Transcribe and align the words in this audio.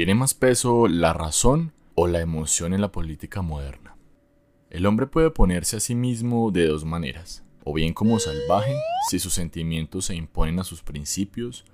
¿Tiene 0.00 0.14
más 0.14 0.32
peso 0.32 0.88
la 0.88 1.12
razón 1.12 1.74
o 1.94 2.06
la 2.06 2.22
emoción 2.22 2.72
en 2.72 2.80
la 2.80 2.90
política 2.90 3.42
moderna? 3.42 3.98
El 4.70 4.86
hombre 4.86 5.06
puede 5.06 5.26
oponerse 5.26 5.76
a 5.76 5.80
sí 5.80 5.94
mismo 5.94 6.50
de 6.50 6.68
dos 6.68 6.86
maneras, 6.86 7.44
o 7.64 7.74
bien 7.74 7.92
como 7.92 8.18
salvaje, 8.18 8.74
si 9.10 9.18
sus 9.18 9.34
sentimientos 9.34 10.06
se 10.06 10.14
imponen 10.14 10.58
a 10.58 10.64
sus 10.64 10.82
principios, 10.82 11.66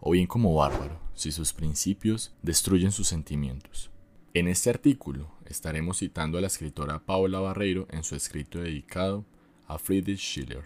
o 0.00 0.12
bien 0.12 0.26
como 0.26 0.54
bárbaro, 0.54 0.98
si 1.12 1.30
sus 1.30 1.52
principios 1.52 2.34
destruyen 2.40 2.90
sus 2.90 3.06
sentimientos. 3.06 3.90
En 4.32 4.48
este 4.48 4.70
artículo 4.70 5.28
estaremos 5.44 5.98
citando 5.98 6.38
a 6.38 6.40
la 6.40 6.46
escritora 6.46 7.04
Paola 7.04 7.40
Barreiro 7.40 7.86
en 7.90 8.02
su 8.02 8.16
escrito 8.16 8.60
dedicado 8.60 9.26
a 9.66 9.76
Friedrich 9.76 10.20
Schiller. 10.20 10.64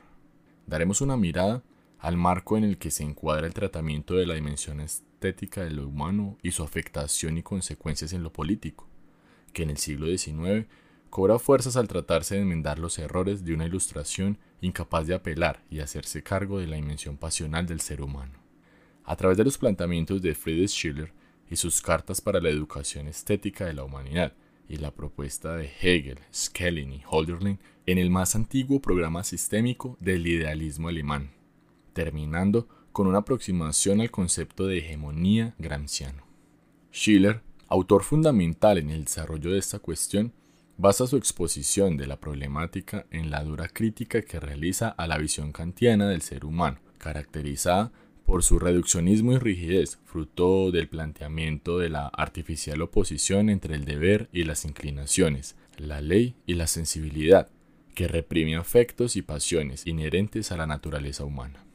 Daremos 0.69 1.01
una 1.01 1.17
mirada 1.17 1.65
al 1.99 2.17
marco 2.17 2.57
en 2.57 2.63
el 2.63 2.79
que 2.79 2.93
se 2.93 3.03
encuadra 3.03 3.49
el 3.49 3.55
tratamiento 3.55 4.15
de 4.15 4.27
la 4.27 4.35
dimensión 4.35 4.79
estética 5.19 5.65
de 5.65 5.71
lo 5.71 5.89
humano 5.89 6.39
y 6.43 6.53
su 6.53 6.63
afectación 6.63 7.39
y 7.39 7.43
consecuencias 7.43 8.13
en 8.13 8.23
lo 8.23 8.33
político, 8.33 8.87
que 9.53 9.65
en 9.65 9.71
el 9.71 9.77
siglo 9.77 10.07
XIX 10.07 10.69
cobra 11.11 11.41
fuerzas 11.41 11.77
al 11.77 11.89
tratarse 11.89 12.37
de 12.37 12.43
enmendar 12.43 12.79
los 12.79 13.01
errores 13.01 13.45
de 13.45 13.53
una 13.53 13.67
ilustración 13.67 14.39
incapaz 14.61 15.09
de 15.09 15.15
apelar 15.15 15.65
y 15.71 15.81
hacerse 15.81 16.23
cargo 16.23 16.61
de 16.61 16.69
la 16.69 16.77
dimensión 16.77 17.17
pasional 17.17 17.67
del 17.67 17.81
ser 17.81 18.01
humano. 18.01 18.39
A 19.03 19.17
través 19.17 19.37
de 19.37 19.43
los 19.43 19.59
planteamientos 19.59 20.23
de 20.23 20.37
Friedrich 20.37 20.71
Schiller, 20.71 21.13
y 21.51 21.57
sus 21.57 21.81
cartas 21.81 22.21
para 22.21 22.41
la 22.41 22.51
educación 22.51 23.09
estética 23.09 23.65
de 23.65 23.73
la 23.73 23.83
humanidad 23.83 24.35
y 24.69 24.77
la 24.77 24.93
propuesta 24.93 25.57
de 25.57 25.71
Hegel, 25.81 26.19
Schelling 26.33 26.93
y 26.93 27.03
Hölderlin 27.11 27.59
en 27.87 27.99
el 27.99 28.11
más 28.11 28.37
antiguo 28.37 28.81
programa 28.81 29.25
sistémico 29.25 29.97
del 29.99 30.27
idealismo 30.27 30.89
alemán, 30.89 31.31
terminando 31.95 32.69
con 32.99 33.07
una 33.07 33.19
aproximación 33.19 34.01
al 34.01 34.11
concepto 34.11 34.67
de 34.67 34.79
hegemonía 34.79 35.55
gramsciano. 35.57 36.25
Schiller, 36.93 37.43
autor 37.69 38.03
fundamental 38.03 38.77
en 38.77 38.91
el 38.91 39.05
desarrollo 39.05 39.53
de 39.53 39.59
esta 39.61 39.79
cuestión, 39.79 40.33
basa 40.79 41.07
su 41.07 41.17
exposición 41.17 41.97
de 41.97 42.09
la 42.09 42.19
problemática 42.19 43.07
en 43.13 43.31
la 43.31 43.45
dura 43.45 43.69
crítica 43.69 44.23
que 44.23 44.41
realiza 44.41 44.89
a 44.89 45.07
la 45.07 45.17
visión 45.17 45.53
kantiana 45.53 46.09
del 46.09 46.23
ser 46.23 46.45
humano, 46.45 46.81
caracterizada 46.99 47.93
por 48.27 48.43
su 48.43 48.59
reduccionismo 48.59 49.33
y 49.33 49.39
rigidez, 49.39 50.01
fruto 50.05 50.73
del 50.73 50.89
planteamiento 50.89 51.79
de 51.79 51.91
la 51.91 52.09
artificial 52.09 52.83
oposición 52.83 53.49
entre 53.49 53.77
el 53.77 53.85
deber 53.85 54.29
y 54.33 54.43
las 54.43 54.65
inclinaciones, 54.65 55.55
la 55.77 56.01
ley 56.01 56.35
y 56.47 56.55
la 56.55 56.67
sensibilidad, 56.67 57.49
que 57.95 58.09
reprime 58.09 58.57
afectos 58.57 59.15
y 59.15 59.23
pasiones 59.23 59.87
inherentes 59.87 60.51
a 60.51 60.57
la 60.57 60.67
naturaleza 60.67 61.25
humana. 61.25 61.68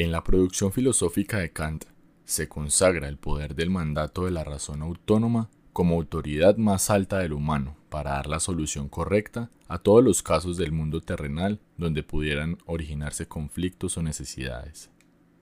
En 0.00 0.12
la 0.12 0.22
producción 0.22 0.70
filosófica 0.70 1.38
de 1.38 1.50
Kant 1.50 1.86
se 2.24 2.48
consagra 2.48 3.08
el 3.08 3.18
poder 3.18 3.56
del 3.56 3.68
mandato 3.68 4.26
de 4.26 4.30
la 4.30 4.44
razón 4.44 4.80
autónoma 4.80 5.50
como 5.72 5.96
autoridad 5.96 6.56
más 6.56 6.88
alta 6.88 7.18
del 7.18 7.32
humano 7.32 7.76
para 7.88 8.12
dar 8.12 8.28
la 8.28 8.38
solución 8.38 8.88
correcta 8.88 9.50
a 9.66 9.80
todos 9.80 10.04
los 10.04 10.22
casos 10.22 10.56
del 10.56 10.70
mundo 10.70 11.00
terrenal 11.00 11.58
donde 11.76 12.04
pudieran 12.04 12.58
originarse 12.66 13.26
conflictos 13.26 13.98
o 13.98 14.02
necesidades. 14.04 14.88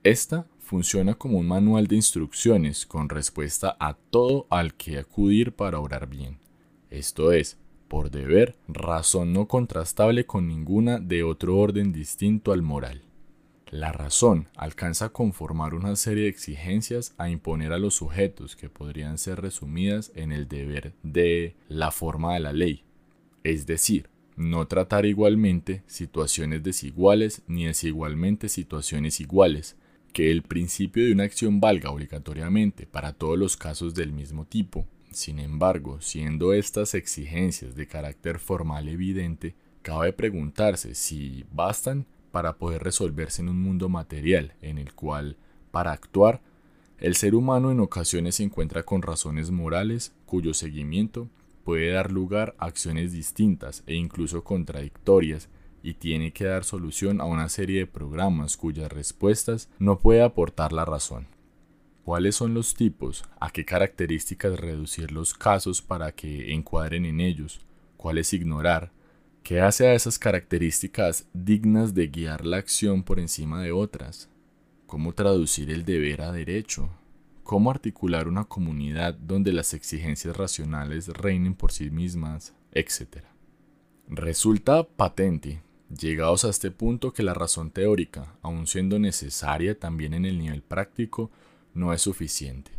Esta 0.01 0.47
funciona 0.57 1.13
como 1.13 1.37
un 1.37 1.47
manual 1.47 1.85
de 1.85 1.97
instrucciones 1.97 2.87
con 2.87 3.09
respuesta 3.09 3.77
a 3.79 3.93
todo 3.93 4.47
al 4.49 4.73
que 4.73 4.97
acudir 4.97 5.53
para 5.53 5.79
orar 5.79 6.09
bien. 6.09 6.39
Esto 6.89 7.31
es, 7.31 7.59
por 7.87 8.09
deber, 8.09 8.55
razón 8.67 9.33
no 9.33 9.47
contrastable 9.47 10.25
con 10.25 10.47
ninguna 10.47 10.97
de 10.97 11.21
otro 11.21 11.57
orden 11.57 11.93
distinto 11.93 12.51
al 12.51 12.63
moral. 12.63 13.06
La 13.71 13.91
razón 13.91 14.47
alcanza 14.55 15.05
a 15.05 15.09
conformar 15.09 15.73
una 15.73 15.95
serie 15.97 16.23
de 16.23 16.29
exigencias 16.29 17.13
a 17.17 17.29
imponer 17.29 17.73
a 17.73 17.77
los 17.77 17.95
sujetos 17.95 18.55
que 18.55 18.69
podrían 18.69 19.17
ser 19.17 19.41
resumidas 19.41 20.11
en 20.15 20.31
el 20.31 20.47
deber 20.47 20.93
de 21.03 21.55
la 21.67 21.91
forma 21.91 22.33
de 22.33 22.39
la 22.39 22.53
ley, 22.53 22.83
es 23.43 23.65
decir, 23.65 24.09
no 24.37 24.67
tratar 24.67 25.05
igualmente 25.05 25.83
situaciones 25.85 26.63
desiguales 26.63 27.41
ni 27.47 27.65
desigualmente 27.65 28.47
situaciones 28.47 29.19
iguales, 29.19 29.75
que 30.13 30.31
el 30.31 30.43
principio 30.43 31.03
de 31.03 31.11
una 31.11 31.23
acción 31.23 31.59
valga 31.59 31.91
obligatoriamente 31.91 32.85
para 32.85 33.13
todos 33.13 33.37
los 33.37 33.57
casos 33.57 33.93
del 33.93 34.13
mismo 34.13 34.45
tipo. 34.45 34.87
Sin 35.11 35.39
embargo, 35.39 35.99
siendo 35.99 36.53
estas 36.53 36.93
exigencias 36.93 37.75
de 37.75 37.87
carácter 37.87 38.39
formal 38.39 38.87
evidente, 38.87 39.55
cabe 39.81 40.13
preguntarse 40.13 40.95
si 40.95 41.45
bastan 41.51 42.05
para 42.37 42.59
poder 42.59 42.83
resolverse 42.83 43.41
en 43.41 43.49
un 43.49 43.59
mundo 43.59 43.89
material 43.89 44.53
en 44.61 44.77
el 44.77 44.93
cual, 44.93 45.37
para 45.71 45.91
actuar, 45.91 46.39
el 46.99 47.15
ser 47.15 47.33
humano 47.33 47.71
en 47.71 47.79
ocasiones 47.79 48.35
se 48.35 48.43
encuentra 48.43 48.83
con 48.83 49.01
razones 49.01 49.49
morales 49.49 50.13
cuyo 50.27 50.53
seguimiento 50.53 51.29
puede 51.63 51.89
dar 51.89 52.11
lugar 52.11 52.53
a 52.59 52.67
acciones 52.67 53.11
distintas 53.11 53.81
e 53.87 53.95
incluso 53.95 54.43
contradictorias 54.43 55.49
y 55.81 55.95
tiene 55.95 56.31
que 56.31 56.45
dar 56.45 56.63
solución 56.63 57.21
a 57.21 57.25
una 57.25 57.49
serie 57.49 57.79
de 57.79 57.87
programas 57.87 58.55
cuyas 58.55 58.91
respuestas 58.91 59.67
no 59.79 59.97
puede 59.97 60.21
aportar 60.21 60.73
la 60.73 60.85
razón. 60.85 61.25
¿Cuáles 62.03 62.35
son 62.35 62.53
los 62.53 62.75
tipos? 62.75 63.23
¿A 63.39 63.49
qué 63.49 63.65
características 63.65 64.59
reducir 64.59 65.11
los 65.11 65.33
casos 65.33 65.81
para 65.81 66.11
que 66.11 66.53
encuadren 66.53 67.05
en 67.05 67.19
ellos? 67.19 67.65
¿Cuáles 67.97 68.31
ignorar? 68.31 68.91
¿Qué 69.47 69.61
hace 69.61 69.87
a 69.87 69.93
esas 69.93 70.19
características 70.19 71.25
dignas 71.31 71.93
de 71.93 72.07
guiar 72.07 72.45
la 72.45 72.57
acción 72.57 73.01
por 73.01 73.17
encima 73.17 73.61
de 73.61 73.71
otras? 73.71 74.27
¿Cómo 74.87 75.13
traducir 75.13 75.71
el 75.71 75.85
deber 75.85 76.19
a 76.19 76.33
derecho? 76.33 76.89
¿Cómo 77.43 77.71
articular 77.71 78.27
una 78.27 78.43
comunidad 78.43 79.13
donde 79.13 79.53
las 79.53 79.73
exigencias 79.73 80.35
racionales 80.35 81.07
reinen 81.07 81.55
por 81.55 81.71
sí 81.71 81.89
mismas, 81.89 82.55
etcétera? 82.73 83.33
Resulta 84.09 84.83
patente 84.85 85.61
Llegados 85.97 86.43
a 86.43 86.49
este 86.49 86.69
punto 86.69 87.13
que 87.13 87.23
la 87.23 87.33
razón 87.33 87.71
teórica, 87.71 88.35
aun 88.41 88.67
siendo 88.67 88.99
necesaria 88.99 89.79
también 89.79 90.13
en 90.13 90.25
el 90.25 90.39
nivel 90.39 90.61
práctico, 90.61 91.31
no 91.73 91.93
es 91.93 92.01
suficiente. 92.01 92.71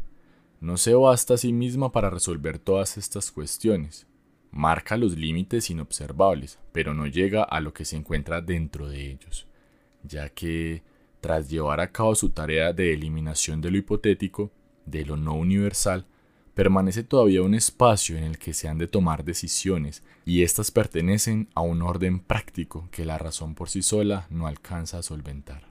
No 0.61 0.77
se 0.77 0.93
basta 0.93 1.33
a 1.33 1.39
sí 1.39 1.51
misma 1.55 1.93
para 1.93 2.11
resolver 2.11 2.59
todas 2.59 2.99
estas 2.99 3.33
cuestiones. 3.33 4.08
Marca 4.51 4.97
los 4.97 5.17
límites 5.17 5.71
inobservables, 5.71 6.59
pero 6.73 6.95
no 6.95 7.07
llega 7.07 7.43
a 7.43 7.61
lo 7.61 7.73
que 7.73 7.85
se 7.85 7.97
encuentra 7.97 8.41
dentro 8.41 8.89
de 8.89 9.11
ellos, 9.11 9.47
ya 10.03 10.29
que, 10.31 10.83
tras 11.21 11.49
llevar 11.51 11.81
a 11.81 11.93
cabo 11.93 12.15
su 12.15 12.31
tarea 12.31 12.73
de 12.73 12.93
eliminación 12.93 13.61
de 13.61 13.71
lo 13.71 13.79
hipotético, 13.79 14.51
de 14.87 15.05
lo 15.05 15.17
no 15.17 15.35
universal, 15.35 16.07
permanece 16.55 17.05
todavía 17.05 17.43
un 17.43 17.55
espacio 17.55 18.17
en 18.17 18.25
el 18.25 18.39
que 18.39 18.53
se 18.53 18.67
han 18.67 18.79
de 18.79 18.89
tomar 18.89 19.25
decisiones 19.25 20.03
y 20.25 20.43
éstas 20.43 20.73
pertenecen 20.73 21.49
a 21.55 21.61
un 21.61 21.83
orden 21.83 22.19
práctico 22.19 22.89
que 22.91 23.05
la 23.05 23.17
razón 23.17 23.55
por 23.55 23.69
sí 23.69 23.81
sola 23.81 24.27
no 24.29 24.49
alcanza 24.49 24.99
a 24.99 25.03
solventar. 25.03 25.69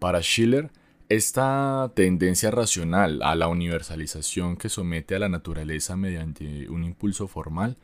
Para 0.00 0.20
Schiller, 0.20 0.72
esta 1.08 1.92
tendencia 1.94 2.50
racional 2.50 3.22
a 3.22 3.34
la 3.34 3.48
universalización 3.48 4.56
que 4.56 4.68
somete 4.68 5.14
a 5.14 5.18
la 5.20 5.28
naturaleza 5.28 5.96
mediante 5.96 6.68
un 6.68 6.84
impulso 6.84 7.28
formal 7.28 7.76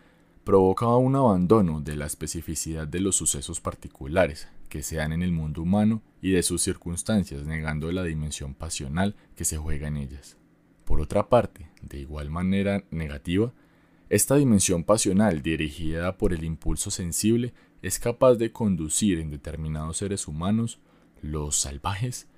provoca 0.45 0.87
un 0.97 1.17
abandono 1.17 1.81
de 1.81 1.97
la 1.97 2.07
especificidad 2.07 2.87
de 2.87 3.01
los 3.01 3.17
sucesos 3.17 3.61
particulares 3.61 4.49
que 4.69 4.83
se 4.83 4.97
dan 4.97 5.13
en 5.13 5.23
el 5.23 5.33
mundo 5.33 5.63
humano 5.63 6.03
y 6.21 6.33
de 6.33 6.43
sus 6.43 6.63
circunstancias, 6.63 7.45
negando 7.47 7.91
la 7.93 8.05
dimensión 8.05 8.55
pasional 8.55 9.15
que 9.37 9.45
se 9.45 9.57
juega 9.57 9.89
en 9.89 9.97
ellas. 9.97 10.37
Por 10.85 11.01
otra 11.01 11.29
parte, 11.29 11.71
de 11.81 11.99
igual 12.01 12.31
manera 12.31 12.85
negativa, 12.91 13.53
esta 14.11 14.37
dimensión 14.37 14.85
pasional 14.85 15.43
dirigida 15.43 16.19
por 16.19 16.33
el 16.35 16.45
impulso 16.45 16.91
sensible 16.91 17.55
es 17.81 17.99
capaz 17.99 18.35
de 18.35 18.53
conducir 18.53 19.19
en 19.19 19.31
determinados 19.31 19.97
seres 19.97 20.29
humanos, 20.29 20.79
los 21.23 21.57
salvajes, 21.57 22.29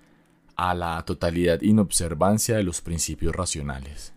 a 0.56 0.74
la 0.74 1.04
totalidad 1.04 1.60
inobservancia 1.62 2.56
de 2.56 2.62
los 2.62 2.80
principios 2.80 3.34
racionales. 3.34 4.15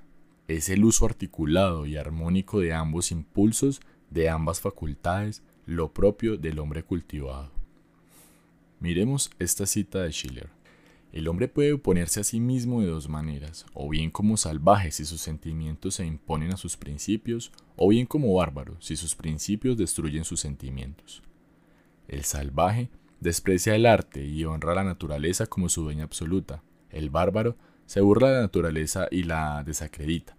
Es 0.50 0.68
el 0.70 0.84
uso 0.84 1.06
articulado 1.06 1.86
y 1.86 1.96
armónico 1.96 2.60
de 2.60 2.74
ambos 2.74 3.12
impulsos, 3.12 3.82
de 4.10 4.30
ambas 4.30 4.60
facultades, 4.60 5.44
lo 5.68 5.94
propio 5.94 6.38
del 6.38 6.58
hombre 6.58 6.82
cultivado. 6.82 7.52
Miremos 8.80 9.30
esta 9.38 9.68
cita 9.68 10.02
de 10.02 10.12
Schiller. 10.12 10.50
El 11.12 11.28
hombre 11.28 11.50
puede 11.50 11.74
oponerse 11.74 12.22
a 12.22 12.24
sí 12.24 12.40
mismo 12.40 12.82
de 12.82 12.88
dos 12.88 13.10
maneras, 13.10 13.68
o 13.76 13.90
bien 13.90 14.10
como 14.10 14.38
salvaje 14.38 14.90
si 14.90 15.06
sus 15.06 15.22
sentimientos 15.22 15.94
se 15.94 16.08
imponen 16.08 16.52
a 16.52 16.58
sus 16.58 16.78
principios, 16.78 17.52
o 17.76 17.88
bien 17.90 18.08
como 18.08 18.34
bárbaro 18.34 18.76
si 18.80 18.96
sus 18.96 19.14
principios 19.14 19.78
destruyen 19.78 20.26
sus 20.26 20.40
sentimientos. 20.40 21.22
El 22.08 22.24
salvaje 22.24 22.90
desprecia 23.20 23.76
el 23.76 23.86
arte 23.86 24.26
y 24.26 24.46
honra 24.46 24.72
a 24.72 24.76
la 24.78 24.84
naturaleza 24.84 25.46
como 25.46 25.70
su 25.70 25.84
dueña 25.84 26.06
absoluta. 26.06 26.64
El 26.90 27.12
bárbaro 27.12 27.56
se 27.86 28.02
burla 28.02 28.30
de 28.30 28.34
la 28.38 28.42
naturaleza 28.42 29.08
y 29.12 29.22
la 29.22 29.64
desacredita. 29.64 30.39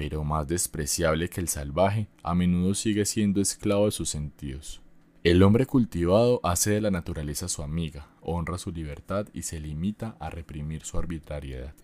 Pero 0.00 0.24
más 0.24 0.48
despreciable 0.48 1.28
que 1.28 1.42
el 1.42 1.48
salvaje, 1.48 2.08
a 2.22 2.34
menudo 2.34 2.72
sigue 2.72 3.04
siendo 3.04 3.38
esclavo 3.38 3.84
de 3.84 3.90
sus 3.90 4.08
sentidos. 4.08 4.80
El 5.24 5.42
hombre 5.42 5.66
cultivado 5.66 6.40
hace 6.42 6.70
de 6.70 6.80
la 6.80 6.90
naturaleza 6.90 7.48
su 7.48 7.62
amiga, 7.62 8.08
honra 8.22 8.56
su 8.56 8.72
libertad 8.72 9.28
y 9.34 9.42
se 9.42 9.60
limita 9.60 10.16
a 10.18 10.30
reprimir 10.30 10.86
su 10.86 10.96
arbitrariedad. 10.96 11.74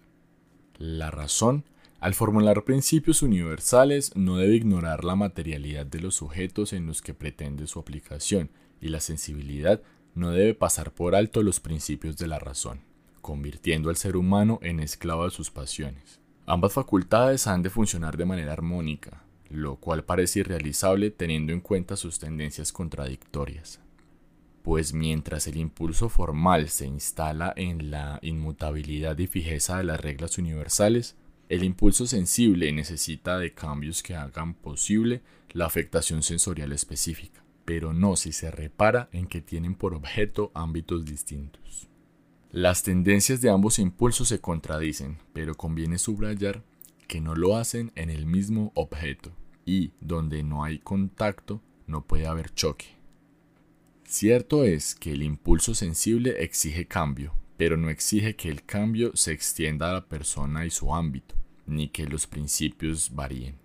La 0.78 1.10
razón 1.10 1.66
Al 2.00 2.14
formular 2.14 2.64
principios 2.64 3.20
universales 3.20 4.16
no 4.16 4.38
debe 4.38 4.54
ignorar 4.56 5.04
la 5.04 5.14
materialidad 5.14 5.84
de 5.84 6.00
los 6.00 6.14
sujetos 6.14 6.72
en 6.72 6.86
los 6.86 7.02
que 7.02 7.12
pretende 7.12 7.66
su 7.66 7.78
aplicación 7.78 8.48
y 8.80 8.88
la 8.88 9.00
sensibilidad 9.00 9.82
no 10.14 10.30
debe 10.30 10.54
pasar 10.54 10.90
por 10.90 11.14
alto 11.14 11.42
los 11.42 11.60
principios 11.60 12.16
de 12.16 12.28
la 12.28 12.38
razón, 12.38 12.80
convirtiendo 13.20 13.90
al 13.90 13.96
ser 13.96 14.16
humano 14.16 14.58
en 14.62 14.80
esclavo 14.80 15.24
de 15.24 15.32
sus 15.32 15.50
pasiones. 15.50 16.22
Ambas 16.46 16.72
facultades 16.72 17.46
han 17.46 17.62
de 17.62 17.70
funcionar 17.70 18.16
de 18.16 18.24
manera 18.24 18.52
armónica, 18.52 19.24
lo 19.50 19.76
cual 19.76 20.04
parece 20.04 20.40
irrealizable 20.40 21.10
teniendo 21.10 21.52
en 21.52 21.60
cuenta 21.60 21.96
sus 21.96 22.18
tendencias 22.18 22.72
contradictorias. 22.72 23.80
Pues 24.62 24.92
mientras 24.92 25.46
el 25.46 25.56
impulso 25.56 26.08
formal 26.08 26.68
se 26.68 26.86
instala 26.86 27.52
en 27.56 27.90
la 27.90 28.18
inmutabilidad 28.22 29.18
y 29.18 29.26
fijeza 29.26 29.78
de 29.78 29.84
las 29.84 30.00
reglas 30.00 30.38
universales, 30.38 31.16
el 31.48 31.62
impulso 31.62 32.06
sensible 32.06 32.72
necesita 32.72 33.38
de 33.38 33.52
cambios 33.52 34.02
que 34.02 34.16
hagan 34.16 34.54
posible 34.54 35.22
la 35.52 35.66
afectación 35.66 36.22
sensorial 36.22 36.72
específica 36.72 37.46
pero 37.66 37.92
no 37.92 38.16
si 38.16 38.32
se 38.32 38.50
repara 38.50 39.10
en 39.12 39.26
que 39.26 39.42
tienen 39.42 39.74
por 39.74 39.92
objeto 39.92 40.52
ámbitos 40.54 41.04
distintos. 41.04 41.88
Las 42.56 42.82
tendencias 42.82 43.42
de 43.42 43.50
ambos 43.50 43.78
impulsos 43.78 44.28
se 44.28 44.40
contradicen, 44.40 45.18
pero 45.34 45.56
conviene 45.56 45.98
subrayar 45.98 46.62
que 47.06 47.20
no 47.20 47.34
lo 47.34 47.58
hacen 47.58 47.92
en 47.96 48.08
el 48.08 48.24
mismo 48.24 48.72
objeto, 48.74 49.30
y 49.66 49.92
donde 50.00 50.42
no 50.42 50.64
hay 50.64 50.78
contacto 50.78 51.60
no 51.86 52.06
puede 52.06 52.26
haber 52.26 52.54
choque. 52.54 52.86
Cierto 54.04 54.64
es 54.64 54.94
que 54.94 55.12
el 55.12 55.22
impulso 55.22 55.74
sensible 55.74 56.42
exige 56.42 56.86
cambio, 56.86 57.34
pero 57.58 57.76
no 57.76 57.90
exige 57.90 58.36
que 58.36 58.48
el 58.48 58.64
cambio 58.64 59.14
se 59.14 59.32
extienda 59.32 59.90
a 59.90 59.92
la 59.92 60.06
persona 60.06 60.64
y 60.64 60.70
su 60.70 60.94
ámbito, 60.94 61.34
ni 61.66 61.90
que 61.90 62.06
los 62.06 62.26
principios 62.26 63.14
varíen. 63.14 63.56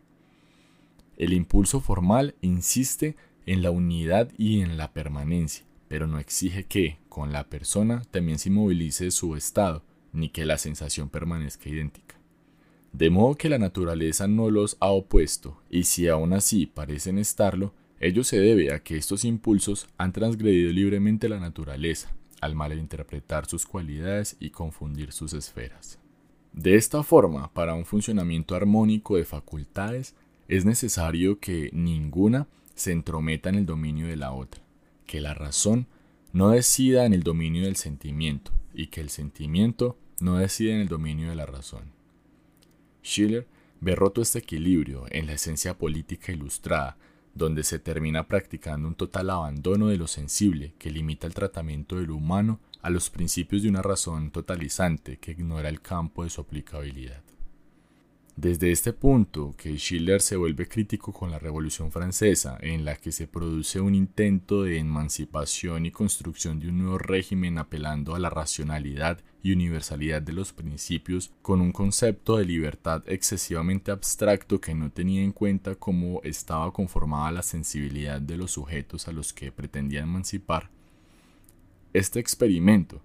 El 1.16 1.32
impulso 1.32 1.80
formal 1.80 2.36
insiste 2.42 3.16
en 3.46 3.62
la 3.62 3.72
unidad 3.72 4.34
y 4.38 4.60
en 4.60 4.76
la 4.76 4.92
permanencia, 4.92 5.64
pero 5.92 6.08
no 6.08 6.20
exige 6.20 6.64
que, 6.64 7.00
con 7.10 7.34
la 7.34 7.50
persona, 7.50 8.04
también 8.12 8.40
se 8.40 8.48
inmovilice 8.48 9.12
su 9.12 9.36
estado, 9.36 9.84
ni 10.14 10.30
que 10.30 10.46
la 10.46 10.58
sensación 10.58 11.10
permanezca 11.10 11.68
idéntica. 11.68 12.16
De 12.94 13.10
modo 13.10 13.36
que 13.36 13.50
la 13.50 13.58
naturaleza 13.58 14.26
no 14.26 14.50
los 14.50 14.78
ha 14.80 14.90
opuesto, 14.90 15.62
y 15.70 15.84
si 15.84 16.08
aún 16.08 16.32
así 16.32 16.66
parecen 16.66 17.18
estarlo, 17.18 17.74
ello 18.00 18.24
se 18.24 18.40
debe 18.40 18.74
a 18.74 18.80
que 18.80 18.96
estos 18.96 19.26
impulsos 19.26 19.90
han 19.98 20.14
transgredido 20.14 20.72
libremente 20.72 21.28
la 21.28 21.42
naturaleza, 21.42 22.16
al 22.40 22.56
malinterpretar 22.56 23.46
sus 23.46 23.66
cualidades 23.66 24.38
y 24.40 24.52
confundir 24.52 25.12
sus 25.12 25.34
esferas. 25.34 26.00
De 26.54 26.76
esta 26.76 27.04
forma, 27.04 27.52
para 27.54 27.74
un 27.74 27.84
funcionamiento 27.84 28.56
armónico 28.56 29.18
de 29.18 29.26
facultades, 29.26 30.16
es 30.48 30.64
necesario 30.64 31.42
que 31.42 31.70
ninguna 31.74 32.48
se 32.76 32.94
entrometa 32.94 33.50
en 33.50 33.56
el 33.56 33.66
dominio 33.66 34.08
de 34.08 34.16
la 34.16 34.32
otra, 34.32 34.64
que 35.12 35.20
la 35.20 35.34
razón 35.34 35.88
no 36.32 36.52
decida 36.52 37.06
en 37.06 37.12
el 37.12 37.22
dominio 37.22 37.66
del 37.66 37.76
sentimiento 37.76 38.54
y 38.74 38.88
que 38.88 39.02
el 39.02 39.10
sentimiento 39.10 39.98
no 40.22 40.38
decida 40.38 40.74
en 40.74 40.80
el 40.80 40.88
dominio 40.88 41.28
de 41.28 41.36
la 41.36 41.46
razón. 41.46 41.92
Schiller 43.04 43.46
ve 43.82 43.94
roto 43.94 44.22
este 44.22 44.40
equilibrio 44.40 45.04
en 45.10 45.28
la 45.28 45.34
esencia 45.34 45.78
política 45.78 46.32
ilustrada, 46.32 46.96
donde 47.36 47.66
se 47.66 47.78
termina 47.78 48.30
practicando 48.30 48.88
un 48.88 48.96
total 48.96 49.32
abandono 49.32 49.88
de 49.88 49.98
lo 49.98 50.08
sensible 50.08 50.72
que 50.80 50.92
limita 50.92 51.28
el 51.28 51.34
tratamiento 51.34 51.98
del 51.98 52.12
humano 52.12 52.62
a 52.82 52.90
los 52.90 53.10
principios 53.10 53.64
de 53.64 53.68
una 53.70 53.82
razón 53.82 54.32
totalizante 54.32 55.18
que 55.18 55.32
ignora 55.32 55.68
el 55.68 55.82
campo 55.82 56.24
de 56.24 56.30
su 56.30 56.40
aplicabilidad. 56.40 57.22
Desde 58.42 58.72
este 58.72 58.92
punto 58.92 59.54
que 59.56 59.78
Schiller 59.78 60.20
se 60.20 60.36
vuelve 60.36 60.68
crítico 60.68 61.14
con 61.14 61.30
la 61.30 61.38
Revolución 61.38 61.92
Francesa, 61.92 62.58
en 62.62 62.86
la 62.86 62.96
que 62.96 63.12
se 63.12 63.28
produce 63.28 63.80
un 63.80 63.94
intento 63.94 64.64
de 64.64 64.80
emancipación 64.80 65.86
y 65.86 65.92
construcción 65.92 66.60
de 66.60 66.70
un 66.70 66.80
nuevo 66.80 66.98
régimen 66.98 67.60
apelando 67.60 68.16
a 68.16 68.20
la 68.20 68.32
racionalidad 68.32 69.20
y 69.44 69.52
universalidad 69.52 70.24
de 70.24 70.34
los 70.34 70.54
principios 70.54 71.32
con 71.44 71.62
un 71.62 71.72
concepto 71.72 72.38
de 72.38 72.46
libertad 72.46 73.04
excesivamente 73.06 73.92
abstracto 73.92 74.60
que 74.60 74.74
no 74.74 74.90
tenía 74.90 75.22
en 75.22 75.34
cuenta 75.34 75.76
cómo 75.76 76.20
estaba 76.24 76.74
conformada 76.74 77.32
la 77.32 77.44
sensibilidad 77.44 78.20
de 78.20 78.38
los 78.38 78.54
sujetos 78.54 79.08
a 79.08 79.12
los 79.12 79.34
que 79.34 79.52
pretendía 79.52 80.02
emancipar. 80.02 80.72
Este 81.94 82.20
experimento, 82.20 83.04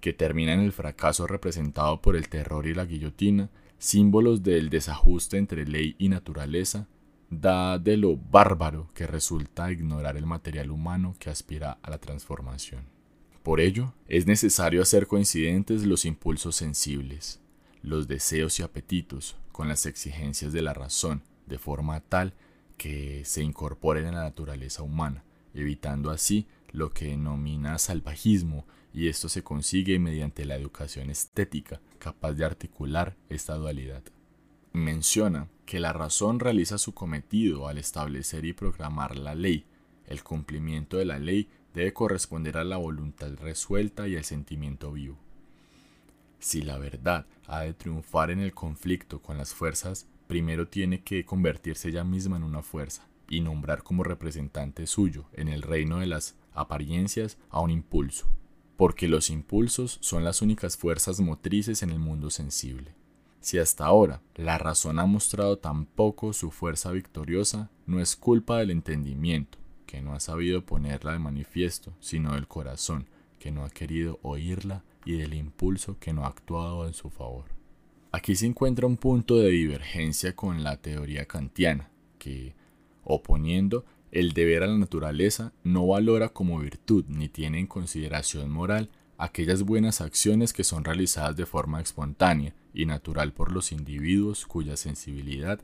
que 0.00 0.14
termina 0.14 0.54
en 0.54 0.60
el 0.60 0.72
fracaso 0.72 1.26
representado 1.26 2.00
por 2.00 2.16
el 2.16 2.30
terror 2.30 2.66
y 2.66 2.72
la 2.72 2.86
guillotina, 2.86 3.50
símbolos 3.78 4.42
del 4.42 4.70
desajuste 4.70 5.38
entre 5.38 5.66
ley 5.66 5.94
y 5.98 6.08
naturaleza, 6.08 6.88
da 7.30 7.78
de 7.78 7.96
lo 7.96 8.16
bárbaro 8.16 8.90
que 8.94 9.06
resulta 9.06 9.70
ignorar 9.70 10.16
el 10.16 10.26
material 10.26 10.70
humano 10.70 11.14
que 11.18 11.30
aspira 11.30 11.78
a 11.82 11.90
la 11.90 11.98
transformación. 11.98 12.84
Por 13.42 13.60
ello, 13.60 13.94
es 14.08 14.26
necesario 14.26 14.82
hacer 14.82 15.06
coincidentes 15.06 15.86
los 15.86 16.04
impulsos 16.04 16.56
sensibles, 16.56 17.40
los 17.82 18.08
deseos 18.08 18.58
y 18.58 18.62
apetitos 18.62 19.36
con 19.52 19.68
las 19.68 19.86
exigencias 19.86 20.52
de 20.52 20.62
la 20.62 20.74
razón, 20.74 21.22
de 21.46 21.58
forma 21.58 22.00
tal 22.00 22.34
que 22.76 23.22
se 23.24 23.42
incorporen 23.42 24.06
a 24.06 24.12
la 24.12 24.22
naturaleza 24.22 24.82
humana, 24.82 25.24
evitando 25.54 26.10
así 26.10 26.46
lo 26.72 26.90
que 26.90 27.06
denomina 27.06 27.78
salvajismo 27.78 28.66
y 28.92 29.08
esto 29.08 29.28
se 29.28 29.42
consigue 29.42 29.98
mediante 29.98 30.44
la 30.44 30.56
educación 30.56 31.10
estética, 31.10 31.80
capaz 31.98 32.32
de 32.32 32.44
articular 32.44 33.16
esta 33.28 33.54
dualidad. 33.54 34.02
Menciona 34.72 35.48
que 35.66 35.80
la 35.80 35.92
razón 35.92 36.40
realiza 36.40 36.78
su 36.78 36.94
cometido 36.94 37.68
al 37.68 37.78
establecer 37.78 38.44
y 38.44 38.52
programar 38.52 39.16
la 39.16 39.34
ley. 39.34 39.66
El 40.06 40.22
cumplimiento 40.22 40.96
de 40.96 41.04
la 41.04 41.18
ley 41.18 41.48
debe 41.74 41.92
corresponder 41.92 42.56
a 42.56 42.64
la 42.64 42.76
voluntad 42.76 43.34
resuelta 43.36 44.08
y 44.08 44.16
al 44.16 44.24
sentimiento 44.24 44.92
vivo. 44.92 45.18
Si 46.38 46.62
la 46.62 46.78
verdad 46.78 47.26
ha 47.46 47.60
de 47.60 47.74
triunfar 47.74 48.30
en 48.30 48.40
el 48.40 48.54
conflicto 48.54 49.20
con 49.20 49.36
las 49.36 49.52
fuerzas, 49.52 50.06
primero 50.26 50.68
tiene 50.68 51.02
que 51.02 51.24
convertirse 51.24 51.88
ella 51.88 52.04
misma 52.04 52.36
en 52.36 52.44
una 52.44 52.62
fuerza 52.62 53.08
y 53.28 53.40
nombrar 53.40 53.82
como 53.82 54.04
representante 54.04 54.86
suyo 54.86 55.26
en 55.32 55.48
el 55.48 55.62
reino 55.62 55.98
de 55.98 56.06
las 56.06 56.36
apariencias 56.52 57.38
a 57.50 57.60
un 57.60 57.70
impulso 57.70 58.28
porque 58.78 59.08
los 59.08 59.28
impulsos 59.28 59.98
son 60.00 60.22
las 60.22 60.40
únicas 60.40 60.76
fuerzas 60.76 61.18
motrices 61.18 61.82
en 61.82 61.90
el 61.90 61.98
mundo 61.98 62.30
sensible. 62.30 62.94
Si 63.40 63.58
hasta 63.58 63.84
ahora 63.84 64.22
la 64.36 64.56
razón 64.56 65.00
ha 65.00 65.04
mostrado 65.04 65.58
tan 65.58 65.84
poco 65.84 66.32
su 66.32 66.52
fuerza 66.52 66.92
victoriosa, 66.92 67.72
no 67.86 67.98
es 67.98 68.14
culpa 68.14 68.58
del 68.58 68.70
entendimiento, 68.70 69.58
que 69.84 70.00
no 70.00 70.14
ha 70.14 70.20
sabido 70.20 70.64
ponerla 70.64 71.12
de 71.12 71.18
manifiesto, 71.18 71.92
sino 71.98 72.34
del 72.34 72.46
corazón, 72.46 73.08
que 73.40 73.50
no 73.50 73.64
ha 73.64 73.70
querido 73.70 74.20
oírla, 74.22 74.84
y 75.04 75.16
del 75.16 75.34
impulso 75.34 75.98
que 75.98 76.12
no 76.12 76.24
ha 76.24 76.28
actuado 76.28 76.86
en 76.86 76.94
su 76.94 77.10
favor. 77.10 77.46
Aquí 78.12 78.36
se 78.36 78.46
encuentra 78.46 78.86
un 78.86 78.96
punto 78.96 79.38
de 79.38 79.48
divergencia 79.48 80.36
con 80.36 80.62
la 80.62 80.76
teoría 80.76 81.24
kantiana, 81.24 81.90
que, 82.20 82.54
oponiendo 83.02 83.84
el 84.10 84.32
deber 84.32 84.62
a 84.62 84.66
la 84.66 84.78
naturaleza 84.78 85.52
no 85.64 85.86
valora 85.86 86.30
como 86.30 86.58
virtud 86.58 87.04
ni 87.08 87.28
tiene 87.28 87.58
en 87.60 87.66
consideración 87.66 88.50
moral 88.50 88.90
aquellas 89.18 89.62
buenas 89.62 90.00
acciones 90.00 90.52
que 90.52 90.64
son 90.64 90.84
realizadas 90.84 91.36
de 91.36 91.46
forma 91.46 91.80
espontánea 91.80 92.54
y 92.72 92.86
natural 92.86 93.32
por 93.32 93.52
los 93.52 93.72
individuos 93.72 94.46
cuya 94.46 94.76
sensibilidad 94.76 95.60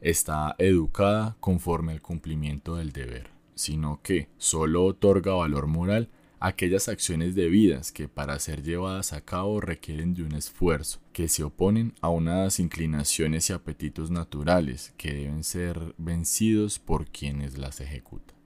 está 0.00 0.54
educada 0.58 1.36
conforme 1.40 1.92
al 1.92 2.02
cumplimiento 2.02 2.76
del 2.76 2.92
deber, 2.92 3.30
sino 3.54 4.00
que 4.02 4.28
sólo 4.36 4.84
otorga 4.84 5.32
valor 5.32 5.66
moral 5.66 6.08
aquellas 6.40 6.88
acciones 6.88 7.34
debidas 7.34 7.92
que 7.92 8.08
para 8.08 8.38
ser 8.38 8.62
llevadas 8.62 9.12
a 9.12 9.20
cabo 9.20 9.60
requieren 9.60 10.14
de 10.14 10.22
un 10.22 10.34
esfuerzo, 10.34 11.00
que 11.12 11.28
se 11.28 11.42
oponen 11.42 11.94
a 12.00 12.08
unas 12.08 12.60
inclinaciones 12.60 13.48
y 13.48 13.52
apetitos 13.52 14.10
naturales 14.10 14.92
que 14.96 15.12
deben 15.12 15.44
ser 15.44 15.94
vencidos 15.98 16.78
por 16.78 17.06
quienes 17.06 17.56
las 17.58 17.80
ejecutan. 17.80 18.36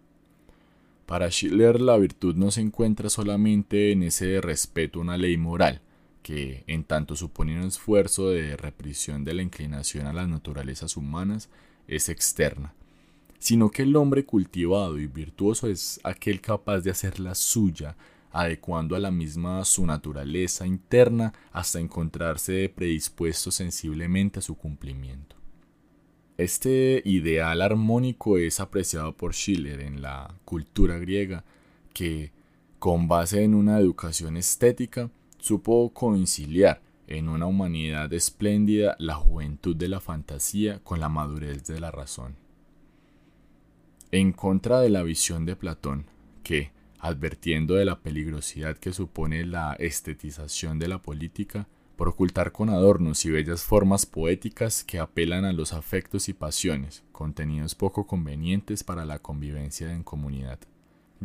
Para 1.06 1.28
Schiller 1.30 1.80
la 1.80 1.96
virtud 1.96 2.36
no 2.36 2.52
se 2.52 2.60
encuentra 2.60 3.10
solamente 3.10 3.90
en 3.90 4.04
ese 4.04 4.40
respeto 4.40 5.00
a 5.00 5.02
una 5.02 5.16
ley 5.16 5.36
moral, 5.36 5.82
que 6.22 6.62
en 6.68 6.84
tanto 6.84 7.16
supone 7.16 7.58
un 7.58 7.66
esfuerzo 7.66 8.30
de 8.30 8.56
represión 8.56 9.24
de 9.24 9.34
la 9.34 9.42
inclinación 9.42 10.06
a 10.06 10.12
las 10.12 10.28
naturalezas 10.28 10.96
humanas, 10.96 11.48
es 11.88 12.08
externa, 12.08 12.74
sino 13.40 13.70
que 13.70 13.82
el 13.82 13.96
hombre 13.96 14.24
cultivado 14.24 14.98
y 14.98 15.06
virtuoso 15.06 15.66
es 15.66 15.98
aquel 16.04 16.40
capaz 16.40 16.80
de 16.80 16.90
hacerla 16.90 17.34
suya, 17.34 17.96
adecuando 18.30 18.94
a 18.94 19.00
la 19.00 19.10
misma 19.10 19.64
su 19.64 19.84
naturaleza 19.86 20.66
interna 20.66 21.32
hasta 21.50 21.80
encontrarse 21.80 22.68
predispuesto 22.68 23.50
sensiblemente 23.50 24.38
a 24.38 24.42
su 24.42 24.54
cumplimiento. 24.56 25.36
Este 26.36 27.02
ideal 27.04 27.62
armónico 27.62 28.38
es 28.38 28.60
apreciado 28.60 29.16
por 29.16 29.32
Schiller 29.32 29.80
en 29.80 30.02
la 30.02 30.34
cultura 30.44 30.98
griega, 30.98 31.44
que, 31.94 32.32
con 32.78 33.08
base 33.08 33.42
en 33.42 33.54
una 33.54 33.78
educación 33.78 34.36
estética, 34.36 35.10
supo 35.38 35.92
conciliar 35.92 36.82
en 37.06 37.28
una 37.28 37.46
humanidad 37.46 38.12
espléndida 38.12 38.96
la 38.98 39.14
juventud 39.14 39.74
de 39.74 39.88
la 39.88 40.00
fantasía 40.00 40.78
con 40.84 41.00
la 41.00 41.08
madurez 41.08 41.64
de 41.64 41.80
la 41.80 41.90
razón. 41.90 42.36
En 44.12 44.32
contra 44.32 44.80
de 44.80 44.90
la 44.90 45.04
visión 45.04 45.46
de 45.46 45.54
Platón, 45.54 46.06
que, 46.42 46.72
advirtiendo 46.98 47.74
de 47.74 47.84
la 47.84 48.00
peligrosidad 48.00 48.76
que 48.76 48.92
supone 48.92 49.44
la 49.44 49.74
estetización 49.74 50.80
de 50.80 50.88
la 50.88 51.00
política, 51.00 51.68
por 51.94 52.08
ocultar 52.08 52.50
con 52.50 52.70
adornos 52.70 53.24
y 53.24 53.30
bellas 53.30 53.62
formas 53.62 54.06
poéticas 54.06 54.82
que 54.82 54.98
apelan 54.98 55.44
a 55.44 55.52
los 55.52 55.72
afectos 55.72 56.28
y 56.28 56.32
pasiones, 56.32 57.04
contenidos 57.12 57.76
poco 57.76 58.06
convenientes 58.06 58.82
para 58.82 59.04
la 59.04 59.20
convivencia 59.20 59.92
en 59.92 60.02
comunidad. 60.02 60.58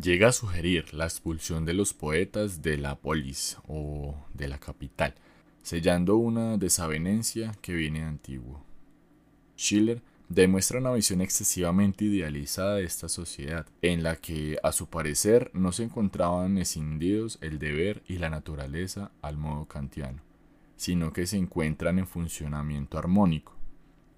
Llega 0.00 0.28
a 0.28 0.32
sugerir 0.32 0.94
la 0.94 1.06
expulsión 1.06 1.64
de 1.64 1.74
los 1.74 1.92
poetas 1.92 2.62
de 2.62 2.76
la 2.76 2.94
polis 2.96 3.56
o 3.66 4.14
de 4.34 4.46
la 4.46 4.58
capital, 4.58 5.14
sellando 5.62 6.18
una 6.18 6.56
desavenencia 6.56 7.52
que 7.62 7.72
viene 7.72 8.00
de 8.00 8.04
antiguo. 8.04 8.62
Schiller 9.56 10.02
demuestra 10.28 10.78
una 10.78 10.92
visión 10.92 11.20
excesivamente 11.20 12.04
idealizada 12.04 12.76
de 12.76 12.84
esta 12.84 13.08
sociedad, 13.08 13.66
en 13.82 14.02
la 14.02 14.16
que, 14.16 14.58
a 14.62 14.72
su 14.72 14.88
parecer, 14.88 15.50
no 15.54 15.72
se 15.72 15.84
encontraban 15.84 16.58
escindidos 16.58 17.38
el 17.40 17.58
deber 17.58 18.02
y 18.06 18.18
la 18.18 18.30
naturaleza 18.30 19.10
al 19.22 19.36
modo 19.36 19.66
kantiano, 19.66 20.22
sino 20.76 21.12
que 21.12 21.26
se 21.26 21.36
encuentran 21.36 21.98
en 21.98 22.06
funcionamiento 22.06 22.98
armónico, 22.98 23.56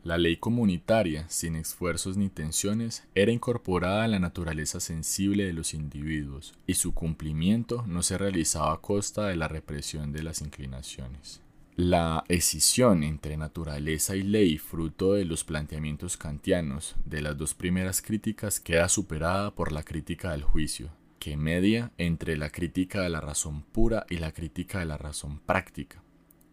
la 0.05 0.17
ley 0.17 0.37
comunitaria, 0.37 1.29
sin 1.29 1.57
esfuerzos 1.57 2.17
ni 2.17 2.31
tensiones, 2.31 3.07
era 3.15 3.33
incorporada 3.33 4.05
a 4.05 4.09
la 4.09 4.19
naturaleza 4.19 4.81
sensible 4.81 5.45
de 5.45 5.53
los 5.53 5.75
individuos, 5.75 6.55
y 6.67 6.75
su 6.75 6.95
cumplimiento 6.95 7.85
no 7.87 8.03
se 8.03 8.17
realizaba 8.17 8.73
a 8.73 8.81
costa 8.81 9.27
de 9.27 9.37
la 9.37 9.49
represión 9.49 10.13
de 10.13 10.23
las 10.23 10.41
inclinaciones. 10.41 11.43
La 11.81 12.25
escisión 12.27 13.05
entre 13.05 13.37
naturaleza 13.37 14.17
y 14.17 14.25
ley, 14.25 14.59
fruto 14.59 15.13
de 15.13 15.25
los 15.25 15.45
planteamientos 15.45 16.17
kantianos 16.17 16.97
de 17.05 17.23
las 17.23 17.39
dos 17.39 17.55
primeras 17.55 18.03
críticas, 18.03 18.59
queda 18.59 18.89
superada 18.89 19.55
por 19.55 19.71
la 19.71 19.85
crítica 19.85 20.33
del 20.33 20.43
juicio, 20.43 20.91
que 21.21 21.37
media 21.37 21.93
entre 21.97 22.37
la 22.37 22.51
crítica 22.51 23.03
de 23.03 23.11
la 23.11 23.21
razón 23.21 23.63
pura 23.63 24.07
y 24.11 24.17
la 24.17 24.33
crítica 24.33 24.81
de 24.81 24.87
la 24.87 24.99
razón 24.99 25.39
práctica, 25.39 26.03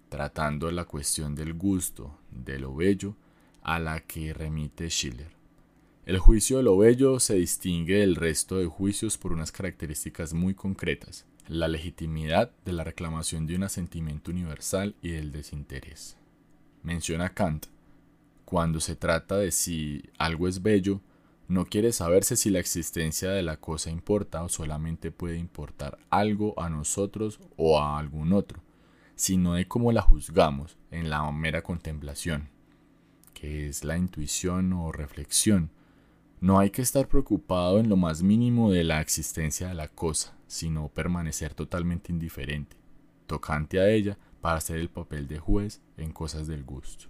tratando 0.10 0.70
la 0.70 0.86
cuestión 0.86 1.34
del 1.34 1.55
gusto, 1.55 2.20
de 2.29 2.60
lo 2.60 2.75
bello, 2.75 3.15
a 3.63 3.79
la 3.79 4.01
que 4.01 4.32
remite 4.32 4.91
Schiller. 4.91 5.32
El 6.05 6.20
juicio 6.20 6.58
de 6.58 6.63
lo 6.63 6.77
bello 6.77 7.20
se 7.20 7.34
distingue 7.34 7.96
del 7.96 8.13
resto 8.13 8.60
de 8.60 8.67
juicios 8.67 9.17
por 9.17 9.34
unas 9.34 9.51
características 9.51 10.36
muy 10.36 10.53
concretas, 10.53 11.25
la 11.48 11.68
legitimidad 11.68 12.52
de 12.66 12.74
la 12.74 12.84
reclamación 12.84 13.48
de 13.48 13.56
un 13.56 13.64
asentimiento 13.64 14.32
universal 14.32 14.96
y 15.02 15.10
del 15.10 15.32
desinterés. 15.32 16.18
Menciona 16.84 17.34
Kant, 17.34 17.68
cuando 18.46 18.80
se 18.80 18.96
trata 18.96 19.38
de 19.38 19.52
si 19.52 20.04
algo 20.18 20.48
es 20.48 20.62
bello, 20.62 21.02
no 21.48 21.66
quiere 21.66 21.92
saberse 21.92 22.36
si 22.36 22.50
la 22.50 22.60
existencia 22.60 23.32
de 23.32 23.44
la 23.44 23.58
cosa 23.58 23.92
importa 23.92 24.44
o 24.44 24.50
solamente 24.50 25.12
puede 25.12 25.38
importar 25.38 25.98
algo 26.10 26.60
a 26.60 26.70
nosotros 26.70 27.40
o 27.56 27.80
a 27.80 28.00
algún 28.00 28.34
otro, 28.34 28.62
sino 29.16 29.54
de 29.54 29.68
cómo 29.68 29.92
la 29.92 30.02
juzgamos 30.02 30.78
en 30.92 31.10
la 31.10 31.32
mera 31.32 31.62
contemplación 31.62 32.50
que 33.36 33.68
es 33.68 33.84
la 33.84 33.98
intuición 33.98 34.74
o 34.74 34.92
reflexión, 34.92 35.70
no 36.42 36.58
hay 36.58 36.72
que 36.72 36.82
estar 36.82 37.08
preocupado 37.08 37.80
en 37.80 37.90
lo 37.90 37.98
más 37.98 38.24
mínimo 38.24 38.72
de 38.72 38.84
la 38.84 39.02
existencia 39.02 39.68
de 39.68 39.75
la 39.75 39.88
cosa, 39.90 40.35
sino 40.48 40.90
permanecer 40.90 41.54
totalmente 41.54 42.12
indiferente, 42.12 42.78
tocante 43.28 43.80
a 43.80 43.90
ella 43.90 44.18
para 44.42 44.58
hacer 44.58 44.78
el 44.78 44.90
papel 44.90 45.28
de 45.28 45.40
juez 45.40 45.82
en 45.98 46.12
cosas 46.12 46.48
del 46.48 46.64
gusto. 46.64 47.08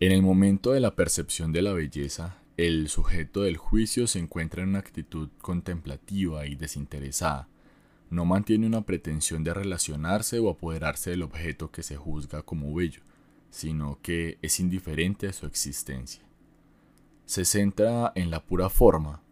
En 0.00 0.10
el 0.10 0.22
momento 0.22 0.72
de 0.72 0.80
la 0.80 0.96
percepción 0.96 1.52
de 1.52 1.62
la 1.62 1.72
belleza, 1.72 2.38
el 2.56 2.88
sujeto 2.88 3.42
del 3.42 3.56
juicio 3.56 4.06
se 4.06 4.18
encuentra 4.18 4.62
en 4.62 4.70
una 4.70 4.80
actitud 4.80 5.30
contemplativa 5.40 6.46
y 6.46 6.54
desinteresada. 6.54 7.48
No 8.10 8.24
mantiene 8.24 8.66
una 8.66 8.82
pretensión 8.82 9.42
de 9.42 9.54
relacionarse 9.54 10.38
o 10.38 10.50
apoderarse 10.50 11.10
del 11.10 11.22
objeto 11.22 11.70
que 11.70 11.82
se 11.82 11.96
juzga 11.96 12.42
como 12.42 12.74
bello, 12.74 13.02
sino 13.50 13.98
que 14.02 14.38
es 14.42 14.60
indiferente 14.60 15.28
a 15.28 15.32
su 15.32 15.46
existencia. 15.46 16.22
Se 17.24 17.44
centra 17.44 18.12
en 18.14 18.30
la 18.30 18.44
pura 18.44 18.68
forma. 18.68 19.22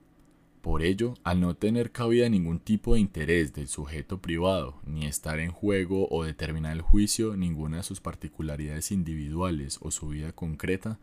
Por 0.61 0.83
ello, 0.83 1.15
al 1.25 1.41
no 1.41 1.55
tener 1.55 1.91
cabida 1.91 2.29
ningún 2.29 2.61
tipo 2.61 2.95
de 2.95 3.01
interés 3.01 3.55
del 3.55 3.67
sujeto 3.67 4.21
privado, 4.21 4.79
ni 4.85 5.07
estar 5.07 5.41
en 5.41 5.53
juego 5.53 6.07
o 6.11 6.25
determinar 6.25 6.73
el 6.73 6.83
juicio 6.83 7.35
ninguna 7.35 7.79
de 7.79 7.83
sus 7.83 8.01
particularidades 8.01 8.93
individuales 8.93 9.79
o 9.81 9.91
su 9.91 10.09
vida 10.09 10.33
concreta, 10.33 10.99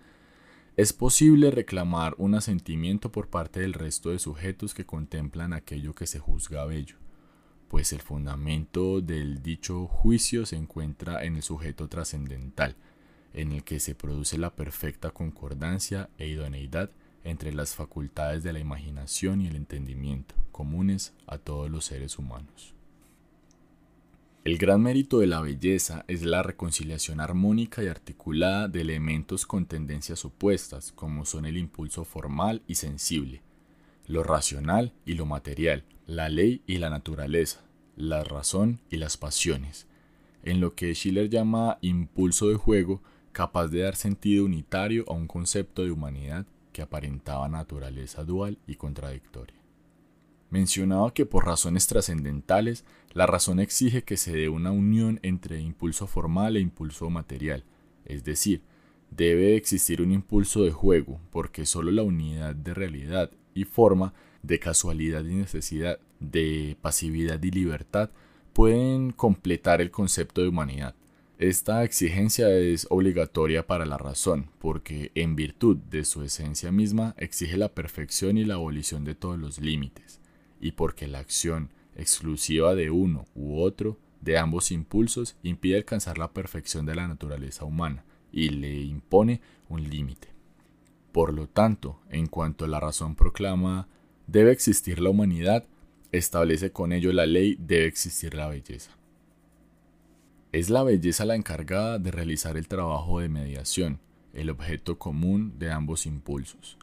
es 0.75 0.93
posible 0.93 1.49
reclamar 1.49 2.13
un 2.19 2.35
asentimiento 2.35 3.11
por 3.11 3.29
parte 3.29 3.59
del 3.61 3.73
resto 3.73 4.11
de 4.11 4.19
sujetos 4.19 4.75
que 4.75 4.85
contemplan 4.85 5.53
aquello 5.53 5.95
que 5.95 6.05
se 6.05 6.19
juzga 6.19 6.65
bello, 6.65 6.97
pues 7.67 7.93
el 7.93 8.01
fundamento 8.01 9.01
del 9.01 9.41
dicho 9.41 9.87
juicio 9.87 10.45
se 10.45 10.55
encuentra 10.55 11.23
en 11.23 11.35
el 11.35 11.41
sujeto 11.41 11.87
trascendental, 11.87 12.75
en 13.33 13.53
el 13.53 13.63
que 13.63 13.79
se 13.79 13.95
produce 13.95 14.37
la 14.37 14.55
perfecta 14.55 15.09
concordancia 15.09 16.11
e 16.19 16.27
idoneidad 16.27 16.91
entre 17.27 17.53
las 17.53 17.75
facultades 17.75 18.43
de 18.43 18.53
la 18.53 18.59
imaginación 18.59 19.41
y 19.41 19.47
el 19.47 19.55
entendimiento, 19.55 20.33
comunes 20.51 21.13
a 21.27 21.37
todos 21.37 21.69
los 21.69 21.85
seres 21.85 22.17
humanos. 22.17 22.73
El 24.45 24.57
gran 24.57 24.81
mérito 24.81 25.19
de 25.19 25.27
la 25.27 25.41
belleza 25.41 26.05
es 26.07 26.23
la 26.23 26.41
reconciliación 26.41 27.19
armónica 27.19 27.83
y 27.83 27.87
articulada 27.87 28.69
de 28.69 28.79
elementos 28.79 29.45
con 29.45 29.65
tendencias 29.65 30.23
opuestas, 30.23 30.93
como 30.93 31.25
son 31.25 31.45
el 31.45 31.57
impulso 31.57 32.05
formal 32.05 32.61
y 32.65 32.75
sensible, 32.75 33.41
lo 34.07 34.23
racional 34.23 34.93
y 35.05 35.15
lo 35.15 35.25
material, 35.25 35.83
la 36.05 36.29
ley 36.29 36.61
y 36.65 36.77
la 36.77 36.89
naturaleza, 36.89 37.59
la 37.97 38.23
razón 38.23 38.79
y 38.89 38.95
las 38.97 39.17
pasiones, 39.17 39.85
en 40.43 40.61
lo 40.61 40.75
que 40.75 40.93
Schiller 40.95 41.29
llama 41.29 41.77
impulso 41.81 42.47
de 42.47 42.55
juego, 42.55 43.01
capaz 43.33 43.67
de 43.67 43.81
dar 43.81 43.97
sentido 43.97 44.45
unitario 44.45 45.03
a 45.09 45.13
un 45.13 45.27
concepto 45.27 45.83
de 45.83 45.91
humanidad 45.91 46.45
que 46.77 46.83
aparentaba 46.83 47.49
naturaleza 47.49 48.23
dual 48.23 48.59
y 48.67 48.75
contradictoria. 48.75 49.57
Mencionaba 50.51 51.11
que 51.11 51.25
por 51.25 51.47
razones 51.47 51.87
trascendentales, 51.87 52.85
la 53.13 53.25
razón 53.25 53.59
exige 53.59 54.03
que 54.03 54.15
se 54.15 54.31
dé 54.31 54.47
una 54.47 54.69
unión 54.69 55.19
entre 55.23 55.59
impulso 55.59 56.05
formal 56.05 56.55
e 56.55 56.59
impulso 56.59 57.09
material, 57.09 57.63
es 58.05 58.23
decir, 58.23 58.61
debe 59.09 59.55
existir 59.55 60.03
un 60.03 60.11
impulso 60.11 60.65
de 60.65 60.71
juego, 60.71 61.19
porque 61.31 61.65
sólo 61.65 61.89
la 61.89 62.03
unidad 62.03 62.53
de 62.53 62.75
realidad 62.75 63.31
y 63.55 63.63
forma, 63.63 64.13
de 64.43 64.59
casualidad 64.59 65.25
y 65.25 65.33
necesidad, 65.33 65.97
de 66.19 66.77
pasividad 66.79 67.41
y 67.41 67.49
libertad, 67.49 68.11
pueden 68.53 69.13
completar 69.13 69.81
el 69.81 69.89
concepto 69.89 70.43
de 70.43 70.49
humanidad. 70.49 70.93
Esta 71.39 71.83
exigencia 71.83 72.49
es 72.49 72.87
obligatoria 72.89 73.67
para 73.67 73.85
la 73.85 73.99
razón, 73.99 74.49
porque 74.57 75.11
en 75.13 75.35
virtud 75.35 75.77
de 75.77 76.03
su 76.03 76.23
esencia 76.23 76.71
misma 76.71 77.13
exige 77.19 77.57
la 77.57 77.75
perfección 77.75 78.39
y 78.39 78.43
la 78.43 78.55
abolición 78.55 79.03
de 79.03 79.13
todos 79.13 79.37
los 79.37 79.59
límites, 79.59 80.19
y 80.59 80.71
porque 80.71 81.05
la 81.05 81.19
acción 81.19 81.69
exclusiva 81.95 82.73
de 82.73 82.89
uno 82.89 83.25
u 83.35 83.59
otro 83.61 83.99
de 84.19 84.39
ambos 84.39 84.71
impulsos 84.71 85.35
impide 85.43 85.77
alcanzar 85.77 86.17
la 86.17 86.33
perfección 86.33 86.87
de 86.87 86.95
la 86.95 87.07
naturaleza 87.07 87.65
humana 87.65 88.03
y 88.31 88.49
le 88.49 88.81
impone 88.81 89.39
un 89.69 89.87
límite. 89.87 90.29
Por 91.11 91.33
lo 91.33 91.45
tanto, 91.45 91.99
en 92.09 92.25
cuanto 92.25 92.65
la 92.65 92.79
razón 92.79 93.13
proclama 93.13 93.87
debe 94.25 94.51
existir 94.51 94.99
la 94.99 95.11
humanidad, 95.11 95.67
establece 96.11 96.71
con 96.71 96.93
ello 96.93 97.13
la 97.13 97.27
ley 97.27 97.57
debe 97.59 97.85
existir 97.85 98.33
la 98.33 98.47
belleza. 98.47 98.96
Es 100.57 100.71
la 100.71 100.81
belleza 100.81 101.23
la 101.23 101.35
encargada 101.35 101.99
de 101.99 102.09
realizar 102.09 102.57
el 102.57 102.67
trabajo 102.67 103.19
de 103.19 103.29
mediación, 103.29 103.99
el 104.33 104.49
objeto 104.49 104.97
común 104.97 105.59
de 105.59 105.71
ambos 105.71 106.07
impulsos, 106.07 106.79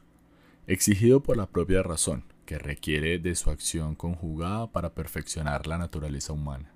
exigido 0.69 1.25
por 1.25 1.37
la 1.37 1.47
propia 1.47 1.83
razón, 1.83 2.23
que 2.47 2.57
requiere 2.57 3.19
de 3.19 3.35
su 3.35 3.51
acción 3.51 3.97
conjugada 3.97 4.71
para 4.71 4.95
perfeccionar 4.95 5.67
la 5.67 5.77
naturaleza 5.77 6.33
humana. 6.33 6.73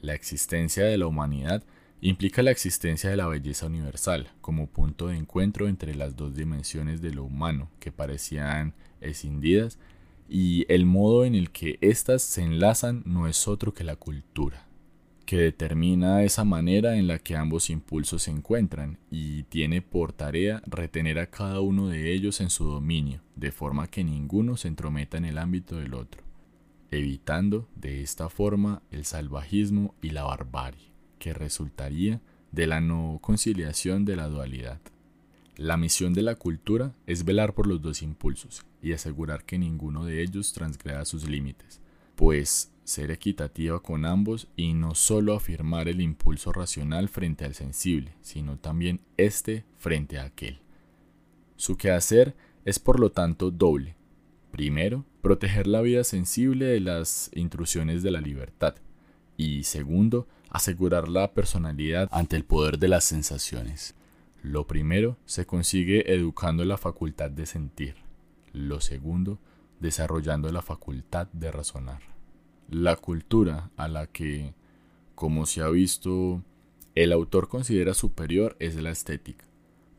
La 0.00 0.14
existencia 0.14 0.84
de 0.84 0.96
la 0.96 1.08
humanidad 1.08 1.64
implica 2.00 2.40
la 2.40 2.52
existencia 2.52 3.10
de 3.10 3.16
la 3.16 3.26
belleza 3.26 3.66
universal 3.66 4.28
como 4.40 4.68
punto 4.68 5.08
de 5.08 5.16
encuentro 5.16 5.66
entre 5.66 5.96
las 5.96 6.14
dos 6.14 6.36
dimensiones 6.36 7.02
de 7.02 7.12
lo 7.14 7.24
humano 7.24 7.68
que 7.80 7.90
parecían 7.90 8.74
escindidas 9.00 9.76
y 10.28 10.72
el 10.72 10.86
modo 10.86 11.24
en 11.24 11.34
el 11.34 11.50
que 11.50 11.78
éstas 11.80 12.22
se 12.22 12.44
enlazan 12.44 13.02
no 13.06 13.26
es 13.26 13.48
otro 13.48 13.74
que 13.74 13.82
la 13.82 13.96
cultura 13.96 14.65
que 15.26 15.36
determina 15.38 16.22
esa 16.22 16.44
manera 16.44 16.96
en 16.96 17.08
la 17.08 17.18
que 17.18 17.36
ambos 17.36 17.68
impulsos 17.68 18.22
se 18.22 18.30
encuentran 18.30 18.98
y 19.10 19.42
tiene 19.42 19.82
por 19.82 20.12
tarea 20.12 20.62
retener 20.66 21.18
a 21.18 21.26
cada 21.26 21.60
uno 21.60 21.88
de 21.88 22.12
ellos 22.12 22.40
en 22.40 22.48
su 22.48 22.64
dominio, 22.64 23.20
de 23.34 23.50
forma 23.50 23.88
que 23.88 24.04
ninguno 24.04 24.56
se 24.56 24.68
entrometa 24.68 25.18
en 25.18 25.24
el 25.24 25.38
ámbito 25.38 25.78
del 25.78 25.94
otro, 25.94 26.22
evitando 26.92 27.68
de 27.74 28.02
esta 28.02 28.28
forma 28.28 28.82
el 28.92 29.04
salvajismo 29.04 29.96
y 30.00 30.10
la 30.10 30.22
barbarie, 30.22 30.92
que 31.18 31.34
resultaría 31.34 32.20
de 32.52 32.68
la 32.68 32.80
no 32.80 33.18
conciliación 33.20 34.04
de 34.04 34.14
la 34.14 34.28
dualidad. 34.28 34.80
La 35.56 35.76
misión 35.76 36.14
de 36.14 36.22
la 36.22 36.36
cultura 36.36 36.94
es 37.06 37.24
velar 37.24 37.52
por 37.52 37.66
los 37.66 37.82
dos 37.82 38.00
impulsos 38.00 38.64
y 38.80 38.92
asegurar 38.92 39.42
que 39.42 39.58
ninguno 39.58 40.04
de 40.04 40.22
ellos 40.22 40.52
transgreda 40.52 41.04
sus 41.04 41.28
límites, 41.28 41.80
pues 42.16 42.72
ser 42.84 43.10
equitativa 43.10 43.80
con 43.80 44.04
ambos 44.04 44.48
y 44.56 44.72
no 44.74 44.94
solo 44.94 45.34
afirmar 45.34 45.88
el 45.88 46.00
impulso 46.00 46.52
racional 46.52 47.08
frente 47.08 47.44
al 47.44 47.54
sensible, 47.54 48.14
sino 48.22 48.58
también 48.58 49.00
este 49.16 49.64
frente 49.76 50.18
a 50.18 50.24
aquel. 50.24 50.60
Su 51.56 51.76
quehacer 51.76 52.34
es 52.64 52.78
por 52.78 53.00
lo 53.00 53.10
tanto 53.10 53.50
doble. 53.50 53.96
Primero, 54.50 55.04
proteger 55.20 55.66
la 55.66 55.80
vida 55.82 56.04
sensible 56.04 56.66
de 56.66 56.80
las 56.80 57.30
intrusiones 57.34 58.02
de 58.02 58.10
la 58.10 58.20
libertad. 58.20 58.76
Y 59.36 59.64
segundo, 59.64 60.26
asegurar 60.50 61.08
la 61.08 61.32
personalidad 61.32 62.08
ante 62.12 62.36
el 62.36 62.44
poder 62.44 62.78
de 62.78 62.88
las 62.88 63.04
sensaciones. 63.04 63.94
Lo 64.42 64.66
primero 64.66 65.16
se 65.26 65.44
consigue 65.44 66.14
educando 66.14 66.64
la 66.64 66.78
facultad 66.78 67.30
de 67.30 67.46
sentir. 67.46 67.96
Lo 68.52 68.80
segundo, 68.80 69.38
desarrollando 69.80 70.50
la 70.52 70.62
facultad 70.62 71.28
de 71.32 71.50
razonar. 71.50 72.00
La 72.68 72.96
cultura 72.96 73.70
a 73.76 73.88
la 73.88 74.06
que, 74.06 74.54
como 75.14 75.46
se 75.46 75.62
ha 75.62 75.68
visto, 75.68 76.42
el 76.94 77.12
autor 77.12 77.48
considera 77.48 77.94
superior 77.94 78.56
es 78.58 78.74
la 78.76 78.90
estética, 78.90 79.44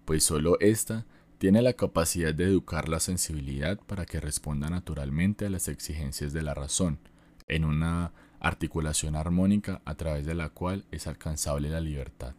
pues 0.06 0.24
sólo 0.24 0.60
ésta 0.60 1.06
tiene 1.38 1.62
la 1.62 1.74
capacidad 1.74 2.34
de 2.34 2.46
educar 2.46 2.90
la 2.90 3.00
sensibilidad 3.00 3.80
para 3.86 4.06
que 4.06 4.20
responda 4.20 4.70
naturalmente 4.70 5.46
a 5.46 5.50
las 5.50 5.68
exigencias 5.68 6.34
de 6.34 6.42
la 6.42 6.56
razón, 6.56 7.00
en 7.48 7.64
una 7.64 8.12
articulación 8.40 9.16
armónica 9.16 9.82
a 9.86 9.96
través 9.96 10.26
de 10.26 10.34
la 10.34 10.50
cual 10.50 10.86
es 10.92 11.08
alcanzable 11.08 11.70
la 11.70 11.80
libertad. 11.80 12.34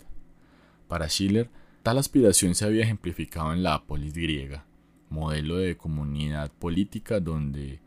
Para 0.89 1.09
Schiller, 1.09 1.51
tal 1.83 1.99
aspiración 1.99 2.55
se 2.55 2.65
había 2.65 2.83
ejemplificado 2.83 3.53
en 3.53 3.63
la 3.63 3.85
polis 3.85 4.15
griega, 4.15 4.65
modelo 5.11 5.57
de 5.57 5.77
comunidad 5.77 6.51
política 6.53 7.21
donde 7.21 7.81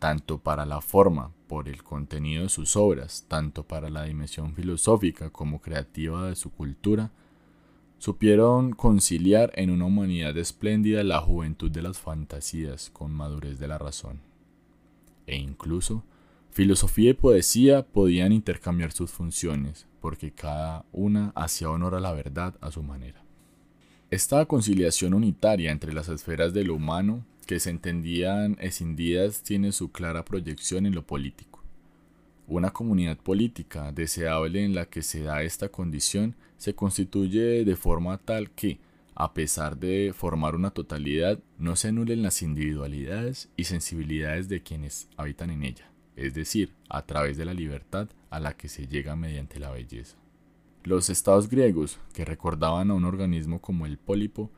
tanto 0.00 0.38
para 0.38 0.64
la 0.64 0.80
forma, 0.80 1.30
por 1.46 1.68
el 1.68 1.82
contenido 1.82 2.44
de 2.44 2.48
sus 2.48 2.74
obras, 2.74 3.26
tanto 3.28 3.64
para 3.64 3.90
la 3.90 4.04
dimensión 4.04 4.54
filosófica 4.54 5.30
como 5.30 5.60
creativa 5.60 6.28
de 6.28 6.36
su 6.36 6.50
cultura, 6.50 7.10
supieron 7.98 8.72
conciliar 8.72 9.52
en 9.54 9.70
una 9.70 9.84
humanidad 9.84 10.36
espléndida 10.38 11.04
la 11.04 11.20
juventud 11.20 11.70
de 11.70 11.82
las 11.82 11.98
fantasías 11.98 12.88
con 12.90 13.12
madurez 13.12 13.58
de 13.58 13.68
la 13.68 13.76
razón. 13.76 14.20
E 15.26 15.36
incluso, 15.36 16.02
filosofía 16.50 17.10
y 17.10 17.14
poesía 17.14 17.86
podían 17.86 18.32
intercambiar 18.32 18.92
sus 18.92 19.10
funciones, 19.10 19.86
porque 20.00 20.32
cada 20.32 20.86
una 20.92 21.32
hacía 21.34 21.68
honor 21.68 21.94
a 21.94 22.00
la 22.00 22.12
verdad 22.12 22.54
a 22.62 22.70
su 22.70 22.82
manera. 22.82 23.22
Esta 24.10 24.44
conciliación 24.46 25.14
unitaria 25.14 25.70
entre 25.70 25.92
las 25.92 26.08
esferas 26.08 26.52
de 26.52 26.64
lo 26.64 26.74
humano 26.74 27.24
que 27.46 27.60
se 27.60 27.70
entendían 27.70 28.56
escindidas 28.60 29.44
tiene 29.44 29.70
su 29.70 29.92
clara 29.92 30.24
proyección 30.24 30.84
en 30.84 30.96
lo 30.96 31.06
político. 31.06 31.62
Una 32.48 32.72
comunidad 32.72 33.18
política 33.18 33.92
deseable 33.92 34.64
en 34.64 34.74
la 34.74 34.86
que 34.86 35.02
se 35.02 35.22
da 35.22 35.44
esta 35.44 35.68
condición 35.68 36.34
se 36.56 36.74
constituye 36.74 37.64
de 37.64 37.76
forma 37.76 38.18
tal 38.18 38.50
que, 38.50 38.80
a 39.14 39.32
pesar 39.32 39.78
de 39.78 40.12
formar 40.12 40.56
una 40.56 40.72
totalidad, 40.72 41.38
no 41.56 41.76
se 41.76 41.86
anulen 41.86 42.24
las 42.24 42.42
individualidades 42.42 43.48
y 43.56 43.62
sensibilidades 43.62 44.48
de 44.48 44.60
quienes 44.60 45.08
habitan 45.16 45.50
en 45.50 45.62
ella, 45.62 45.88
es 46.16 46.34
decir, 46.34 46.72
a 46.88 47.06
través 47.06 47.36
de 47.36 47.44
la 47.44 47.54
libertad 47.54 48.08
a 48.28 48.40
la 48.40 48.56
que 48.56 48.68
se 48.68 48.88
llega 48.88 49.14
mediante 49.14 49.60
la 49.60 49.70
belleza. 49.70 50.19
Los 50.82 51.10
estados 51.10 51.50
griegos, 51.50 51.98
que 52.14 52.24
recordaban 52.24 52.90
a 52.90 52.94
un 52.94 53.04
organismo 53.04 53.60
como 53.60 53.84
el 53.84 53.98
pólipo, 53.98 54.50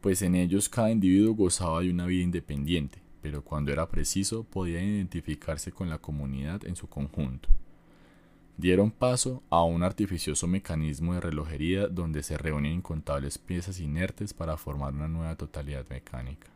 pues 0.00 0.22
en 0.22 0.34
ellos 0.34 0.68
cada 0.68 0.90
individuo 0.90 1.34
gozaba 1.34 1.80
de 1.82 1.90
una 1.90 2.06
vida 2.06 2.24
independiente, 2.24 3.00
pero 3.22 3.44
cuando 3.44 3.70
era 3.72 3.88
preciso 3.88 4.42
podía 4.42 4.82
identificarse 4.82 5.70
con 5.70 5.88
la 5.88 5.98
comunidad 5.98 6.64
en 6.66 6.74
su 6.74 6.88
conjunto. 6.88 7.48
Dieron 8.56 8.90
paso 8.90 9.44
a 9.50 9.62
un 9.62 9.84
artificioso 9.84 10.48
mecanismo 10.48 11.14
de 11.14 11.20
relojería 11.20 11.86
donde 11.86 12.24
se 12.24 12.36
reúnen 12.36 12.72
incontables 12.72 13.38
piezas 13.38 13.78
inertes 13.78 14.34
para 14.34 14.56
formar 14.56 14.94
una 14.94 15.06
nueva 15.06 15.36
totalidad 15.36 15.86
mecánica. 15.88 16.48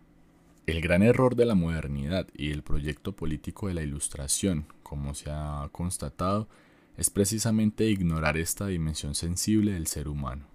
El 0.67 0.81
gran 0.81 1.05
error 1.05 1.37
de 1.37 1.47
la 1.47 1.55
modernidad 1.55 2.27
y 2.35 2.51
el 2.51 2.65
proyecto 2.65 3.13
político 3.13 3.69
de 3.69 3.75
la 3.75 3.83
Ilustración, 3.83 4.67
como 4.83 5.15
se 5.15 5.31
ha 5.31 5.69
constatado, 5.71 6.49
es 6.97 7.11
precisamente 7.11 7.89
ignorar 7.89 8.37
esta 8.37 8.67
dimensión 8.67 9.15
sensible 9.15 9.73
del 9.73 9.87
ser 9.87 10.09
humano 10.09 10.53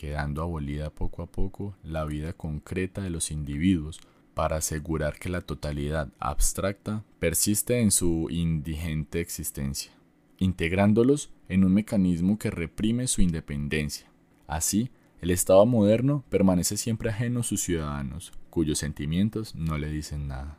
quedando 0.00 0.40
abolida 0.40 0.88
poco 0.88 1.22
a 1.22 1.26
poco 1.26 1.76
la 1.82 2.06
vida 2.06 2.32
concreta 2.32 3.02
de 3.02 3.10
los 3.10 3.30
individuos 3.30 4.00
para 4.32 4.56
asegurar 4.56 5.18
que 5.18 5.28
la 5.28 5.42
totalidad 5.42 6.08
abstracta 6.18 7.04
persiste 7.18 7.80
en 7.80 7.90
su 7.90 8.28
indigente 8.30 9.20
existencia, 9.20 9.92
integrándolos 10.38 11.28
en 11.50 11.64
un 11.64 11.74
mecanismo 11.74 12.38
que 12.38 12.50
reprime 12.50 13.08
su 13.08 13.20
independencia. 13.20 14.10
Así, 14.46 14.90
el 15.20 15.30
Estado 15.30 15.66
moderno 15.66 16.24
permanece 16.30 16.78
siempre 16.78 17.10
ajeno 17.10 17.40
a 17.40 17.42
sus 17.42 17.60
ciudadanos, 17.60 18.32
cuyos 18.48 18.78
sentimientos 18.78 19.54
no 19.54 19.76
le 19.76 19.90
dicen 19.90 20.28
nada. 20.28 20.56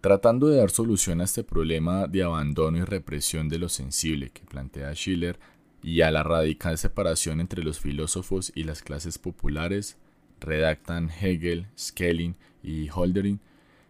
Tratando 0.00 0.48
de 0.48 0.56
dar 0.56 0.70
solución 0.70 1.20
a 1.20 1.24
este 1.24 1.44
problema 1.44 2.06
de 2.06 2.22
abandono 2.22 2.78
y 2.78 2.82
represión 2.82 3.50
de 3.50 3.58
lo 3.58 3.68
sensible 3.68 4.30
que 4.30 4.46
plantea 4.46 4.94
Schiller 4.94 5.38
y 5.82 6.00
a 6.00 6.10
la 6.10 6.22
radical 6.22 6.78
separación 6.78 7.38
entre 7.38 7.62
los 7.62 7.80
filósofos 7.80 8.50
y 8.54 8.64
las 8.64 8.82
clases 8.82 9.18
populares, 9.18 9.98
redactan 10.40 11.10
Hegel, 11.10 11.66
Schelling 11.76 12.34
y 12.62 12.88
Holderlin 12.88 13.40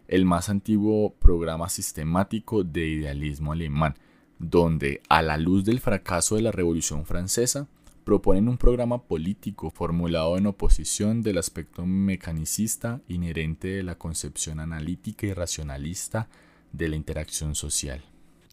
el 0.09 0.25
más 0.25 0.49
antiguo 0.49 1.15
programa 1.21 1.69
sistemático 1.69 2.65
de 2.65 2.89
idealismo 2.89 3.53
alemán, 3.53 3.95
donde, 4.41 5.03
a 5.09 5.23
la 5.23 5.37
luz 5.37 5.65
del 5.65 5.79
fracaso 5.79 6.35
de 6.35 6.43
la 6.43 6.51
Revolución 6.51 7.07
Francesa, 7.07 7.69
proponen 8.05 8.49
un 8.49 8.59
programa 8.59 9.03
político 9.05 9.71
formulado 9.71 10.37
en 10.37 10.47
oposición 10.47 11.23
del 11.23 11.39
aspecto 11.39 11.87
mecanicista 11.87 13.01
inherente 13.09 13.69
de 13.69 13.83
la 13.83 13.97
concepción 13.97 14.61
analítica 14.61 15.27
y 15.27 15.33
racionalista 15.33 16.29
de 16.73 16.89
la 16.89 16.97
interacción 16.97 17.55
social. 17.55 18.03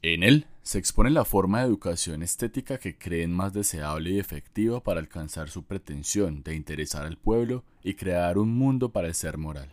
En 0.02 0.24
él 0.24 0.46
se 0.62 0.78
expone 0.78 1.10
la 1.10 1.26
forma 1.26 1.60
de 1.60 1.68
educación 1.68 2.22
estética 2.22 2.78
que 2.78 2.98
creen 2.98 3.34
más 3.34 3.54
deseable 3.54 4.12
y 4.12 4.20
efectiva 4.20 4.84
para 4.84 5.00
alcanzar 5.00 5.50
su 5.50 5.64
pretensión 5.64 6.44
de 6.44 6.56
interesar 6.56 7.06
al 7.06 7.18
pueblo 7.18 7.64
y 7.84 7.96
crear 7.96 8.38
un 8.38 8.54
mundo 8.54 8.92
para 8.92 9.08
el 9.08 9.16
ser 9.16 9.38
moral. 9.38 9.70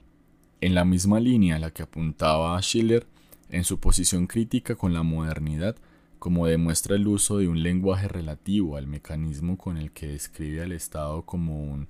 En 0.60 0.74
la 0.74 0.84
misma 0.84 1.20
línea 1.20 1.56
a 1.56 1.58
la 1.58 1.72
que 1.72 1.82
apuntaba 1.82 2.60
Schiller 2.62 3.06
en 3.50 3.64
su 3.64 3.80
posición 3.80 4.26
crítica 4.26 4.76
con 4.76 4.94
la 4.94 5.02
modernidad, 5.02 5.76
como 6.24 6.46
demuestra 6.46 6.96
el 6.96 7.06
uso 7.06 7.36
de 7.36 7.48
un 7.48 7.62
lenguaje 7.62 8.08
relativo 8.08 8.78
al 8.78 8.86
mecanismo 8.86 9.58
con 9.58 9.76
el 9.76 9.90
que 9.90 10.06
describe 10.06 10.62
al 10.62 10.72
Estado 10.72 11.20
como 11.26 11.62
un 11.62 11.86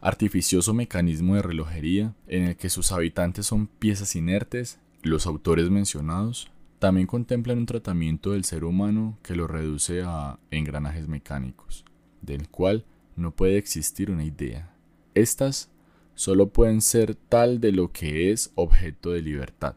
artificioso 0.00 0.72
mecanismo 0.72 1.34
de 1.34 1.42
relojería 1.42 2.14
en 2.28 2.44
el 2.44 2.56
que 2.56 2.70
sus 2.70 2.92
habitantes 2.92 3.46
son 3.46 3.66
piezas 3.66 4.14
inertes, 4.14 4.78
los 5.02 5.26
autores 5.26 5.68
mencionados 5.68 6.48
también 6.78 7.08
contemplan 7.08 7.58
un 7.58 7.66
tratamiento 7.66 8.30
del 8.30 8.44
ser 8.44 8.62
humano 8.62 9.18
que 9.20 9.34
lo 9.34 9.48
reduce 9.48 10.02
a 10.02 10.38
engranajes 10.52 11.08
mecánicos, 11.08 11.84
del 12.20 12.48
cual 12.48 12.84
no 13.16 13.32
puede 13.32 13.58
existir 13.58 14.12
una 14.12 14.22
idea. 14.22 14.72
Estas 15.16 15.72
solo 16.14 16.50
pueden 16.50 16.82
ser 16.82 17.16
tal 17.16 17.60
de 17.60 17.72
lo 17.72 17.90
que 17.90 18.30
es 18.30 18.52
objeto 18.54 19.10
de 19.10 19.22
libertad, 19.22 19.74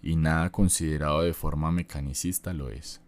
y 0.00 0.14
nada 0.14 0.52
considerado 0.52 1.22
de 1.22 1.34
forma 1.34 1.72
mecanicista 1.72 2.52
lo 2.52 2.70
es. 2.70 3.00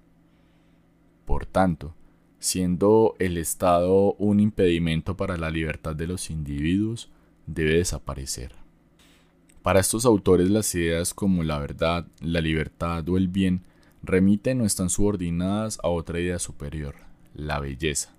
Por 1.30 1.46
tanto, 1.46 1.94
siendo 2.40 3.14
el 3.20 3.38
Estado 3.38 4.14
un 4.14 4.40
impedimento 4.40 5.16
para 5.16 5.36
la 5.36 5.48
libertad 5.48 5.94
de 5.94 6.08
los 6.08 6.28
individuos, 6.28 7.08
debe 7.46 7.74
desaparecer. 7.74 8.52
Para 9.62 9.78
estos 9.78 10.06
autores 10.06 10.50
las 10.50 10.74
ideas 10.74 11.14
como 11.14 11.44
la 11.44 11.60
verdad, 11.60 12.04
la 12.20 12.40
libertad 12.40 13.08
o 13.08 13.16
el 13.16 13.28
bien 13.28 13.62
remiten 14.02 14.60
o 14.60 14.64
están 14.66 14.90
subordinadas 14.90 15.78
a 15.84 15.88
otra 15.88 16.18
idea 16.18 16.40
superior, 16.40 16.96
la 17.32 17.60
belleza, 17.60 18.12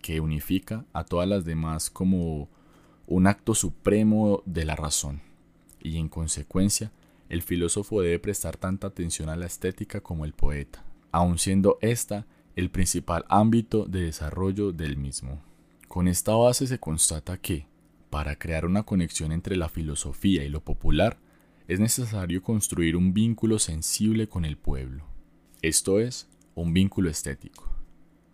que 0.00 0.20
unifica 0.20 0.84
a 0.92 1.02
todas 1.02 1.28
las 1.28 1.44
demás 1.44 1.90
como 1.90 2.48
un 3.08 3.26
acto 3.26 3.56
supremo 3.56 4.44
de 4.46 4.64
la 4.64 4.76
razón, 4.76 5.22
y 5.82 5.96
en 5.96 6.08
consecuencia 6.08 6.92
el 7.30 7.42
filósofo 7.42 8.00
debe 8.00 8.20
prestar 8.20 8.56
tanta 8.56 8.86
atención 8.86 9.28
a 9.28 9.34
la 9.34 9.46
estética 9.46 10.00
como 10.00 10.24
el 10.24 10.34
poeta, 10.34 10.84
aun 11.18 11.36
siendo 11.36 11.78
ésta 11.80 12.26
el 12.54 12.70
principal 12.70 13.24
ámbito 13.28 13.86
de 13.86 14.02
desarrollo 14.02 14.72
del 14.72 14.96
mismo. 14.96 15.42
Con 15.88 16.06
esta 16.06 16.36
base 16.36 16.68
se 16.68 16.78
constata 16.78 17.38
que, 17.38 17.66
para 18.08 18.36
crear 18.36 18.64
una 18.64 18.84
conexión 18.84 19.32
entre 19.32 19.56
la 19.56 19.68
filosofía 19.68 20.44
y 20.44 20.48
lo 20.48 20.60
popular, 20.60 21.18
es 21.66 21.80
necesario 21.80 22.40
construir 22.40 22.94
un 22.96 23.14
vínculo 23.14 23.58
sensible 23.58 24.28
con 24.28 24.44
el 24.44 24.56
pueblo, 24.56 25.06
esto 25.60 25.98
es, 25.98 26.28
un 26.54 26.72
vínculo 26.72 27.10
estético. 27.10 27.68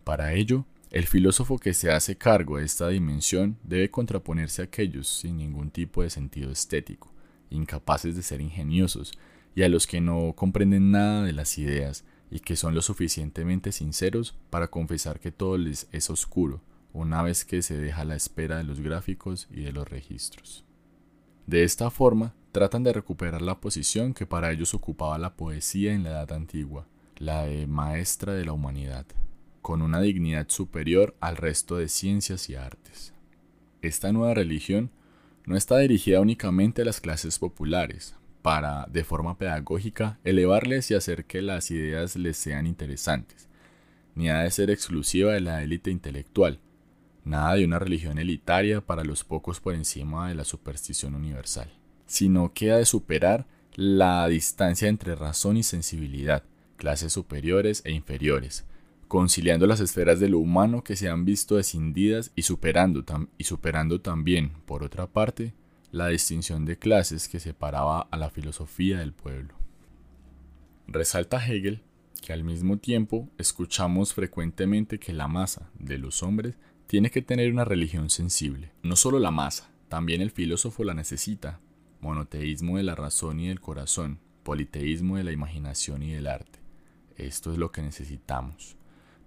Para 0.05 0.35
ello, 0.35 0.67
el 0.91 1.07
filósofo 1.07 1.59
que 1.59 1.73
se 1.73 1.91
hace 1.91 2.17
cargo 2.17 2.59
de 2.59 2.67
esta 2.67 2.89
dimensión 2.91 3.57
debe 3.63 3.91
contraponerse 3.91 4.61
a 4.61 4.67
aquellos 4.67 5.09
sin 5.09 5.39
ningún 5.39 5.71
tipo 5.71 6.03
de 6.03 6.11
sentido 6.11 6.51
estético, 6.51 7.11
incapaces 7.49 8.15
de 8.15 8.23
ser 8.23 8.43
ingeniosos, 8.43 9.13
y 9.55 9.63
a 9.63 9.71
los 9.71 9.87
que 9.87 10.03
no 10.03 10.35
comprenden 10.37 10.91
nada 10.91 11.23
de 11.23 11.33
las 11.33 11.57
ideas 11.57 12.05
y 12.35 12.41
que 12.41 12.57
son 12.57 12.75
lo 12.75 12.83
suficientemente 12.83 13.73
sinceros 13.73 14.37
para 14.51 14.69
confesar 14.69 15.21
que 15.21 15.33
todo 15.33 15.57
les 15.57 15.89
es 15.93 16.11
oscuro, 16.11 16.61
una 16.93 17.23
vez 17.23 17.47
que 17.47 17.63
se 17.63 17.79
deja 17.79 18.05
la 18.05 18.17
espera 18.17 18.59
de 18.59 18.65
los 18.65 18.81
gráficos 18.81 19.49
y 19.51 19.63
de 19.63 19.73
los 19.73 19.89
registros. 19.89 20.67
De 21.47 21.65
esta 21.65 21.91
forma, 21.91 22.35
tratan 22.53 22.83
de 22.83 22.93
recuperar 22.93 23.41
la 23.41 23.61
posición 23.61 24.13
que 24.13 24.27
para 24.27 24.53
ellos 24.53 24.75
ocupaba 24.75 25.17
la 25.17 25.35
poesía 25.35 25.95
en 25.95 26.03
la 26.03 26.11
Edad 26.11 26.33
Antigua, 26.33 26.87
la 27.17 27.47
de 27.47 27.67
maestra 27.67 28.35
de 28.35 28.45
la 28.45 28.53
humanidad 28.53 29.07
con 29.65 29.81
una 29.81 30.03
dignidad 30.03 30.51
superior 30.51 31.17
al 31.21 31.39
resto 31.39 31.79
de 31.79 31.89
ciencias 31.89 32.51
y 32.51 32.55
artes. 32.55 33.15
Esta 33.81 34.13
nueva 34.13 34.35
religión 34.35 34.91
no 35.47 35.57
está 35.57 35.79
dirigida 35.79 36.21
únicamente 36.21 36.83
a 36.83 36.85
las 36.85 37.01
clases 37.01 37.39
populares, 37.39 38.15
para, 38.45 38.87
de 38.93 39.05
forma 39.05 39.39
pedagógica, 39.39 40.19
elevarles 40.23 40.91
y 40.91 40.95
hacer 40.95 41.25
que 41.25 41.41
las 41.41 41.71
ideas 41.71 42.15
les 42.15 42.37
sean 42.37 42.67
interesantes, 42.67 43.49
ni 44.15 44.29
ha 44.29 44.41
de 44.41 44.51
ser 44.51 44.71
exclusiva 44.71 45.33
de 45.33 45.41
la 45.41 45.63
élite 45.63 45.91
intelectual, 45.91 46.59
nada 47.25 47.55
de 47.55 47.65
una 47.65 47.79
religión 47.79 48.19
elitaria 48.19 48.83
para 48.83 49.03
los 49.03 49.25
pocos 49.25 49.61
por 49.61 49.73
encima 49.75 50.29
de 50.29 50.35
la 50.35 50.45
superstición 50.45 51.15
universal, 51.15 51.73
sino 52.05 52.53
que 52.53 52.71
ha 52.71 52.77
de 52.77 52.85
superar 52.85 53.47
la 53.77 54.29
distancia 54.29 54.89
entre 54.89 55.15
razón 55.15 55.57
y 55.57 55.63
sensibilidad, 55.63 56.43
clases 56.77 57.15
superiores 57.15 57.81
e 57.87 57.93
inferiores, 57.93 58.67
conciliando 59.09 59.67
las 59.67 59.81
esferas 59.81 60.21
de 60.21 60.29
lo 60.29 60.39
humano 60.39 60.85
que 60.85 60.97
se 60.97 61.09
han 61.09 61.25
visto 61.25 61.59
escindidas 61.59 62.31
y 62.37 62.43
superando, 62.43 63.03
y 63.39 63.45
superando 63.45 64.03
también, 64.03 64.53
por 64.67 64.85
otra 64.85 65.07
parte, 65.07 65.55
la 65.95 66.09
distinción 66.09 66.65
de 66.65 66.77
clases 66.77 67.29
que 67.29 67.39
separaba 67.39 68.09
a 68.11 68.17
la 68.17 68.29
filosofía 68.29 68.99
del 68.99 69.13
pueblo. 69.13 69.55
Resalta 70.89 71.39
Hegel 71.39 71.83
que 72.21 72.33
al 72.33 72.43
mismo 72.43 72.79
tiempo 72.79 73.29
escuchamos 73.39 74.13
frecuentemente 74.13 74.99
que 74.99 75.13
la 75.13 75.29
masa 75.29 75.71
de 75.79 75.99
los 75.99 76.25
hombres 76.25 76.57
tiene 76.89 77.11
que 77.11 77.23
tener 77.23 77.53
una 77.53 77.65
religión 77.65 78.11
sensible. 78.11 78.73
No 78.83 78.97
solo 78.97 79.21
la 79.21 79.31
masa, 79.31 79.71
también 79.89 80.21
el 80.21 80.33
filósofo 80.33 80.83
la 80.83 80.95
necesita. 80.95 81.61
Monoteísmo 82.01 82.77
de 82.77 82.83
la 82.83 82.97
razón 82.97 83.39
y 83.39 83.47
del 83.47 83.61
corazón, 83.61 84.19
politeísmo 84.43 85.17
de 85.17 85.23
la 85.23 85.31
imaginación 85.31 86.03
y 86.03 86.13
del 86.13 86.27
arte. 86.27 86.59
Esto 87.17 87.53
es 87.53 87.59
lo 87.59 87.71
que 87.71 87.83
necesitamos. 87.83 88.77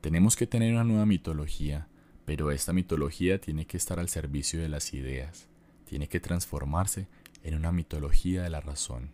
Tenemos 0.02 0.36
que 0.36 0.48
tener 0.48 0.74
una 0.74 0.84
nueva 0.84 1.06
mitología, 1.06 1.88
pero 2.26 2.52
esta 2.52 2.74
mitología 2.74 3.40
tiene 3.40 3.66
que 3.66 3.78
estar 3.78 4.00
al 4.00 4.10
servicio 4.10 4.60
de 4.60 4.68
las 4.68 4.94
ideas, 4.94 5.48
tiene 5.88 6.08
que 6.08 6.20
transformarse 6.20 7.08
en 7.44 7.56
una 7.56 7.72
mitología 7.72 8.44
de 8.44 8.50
la 8.50 8.62
razón. 8.62 9.10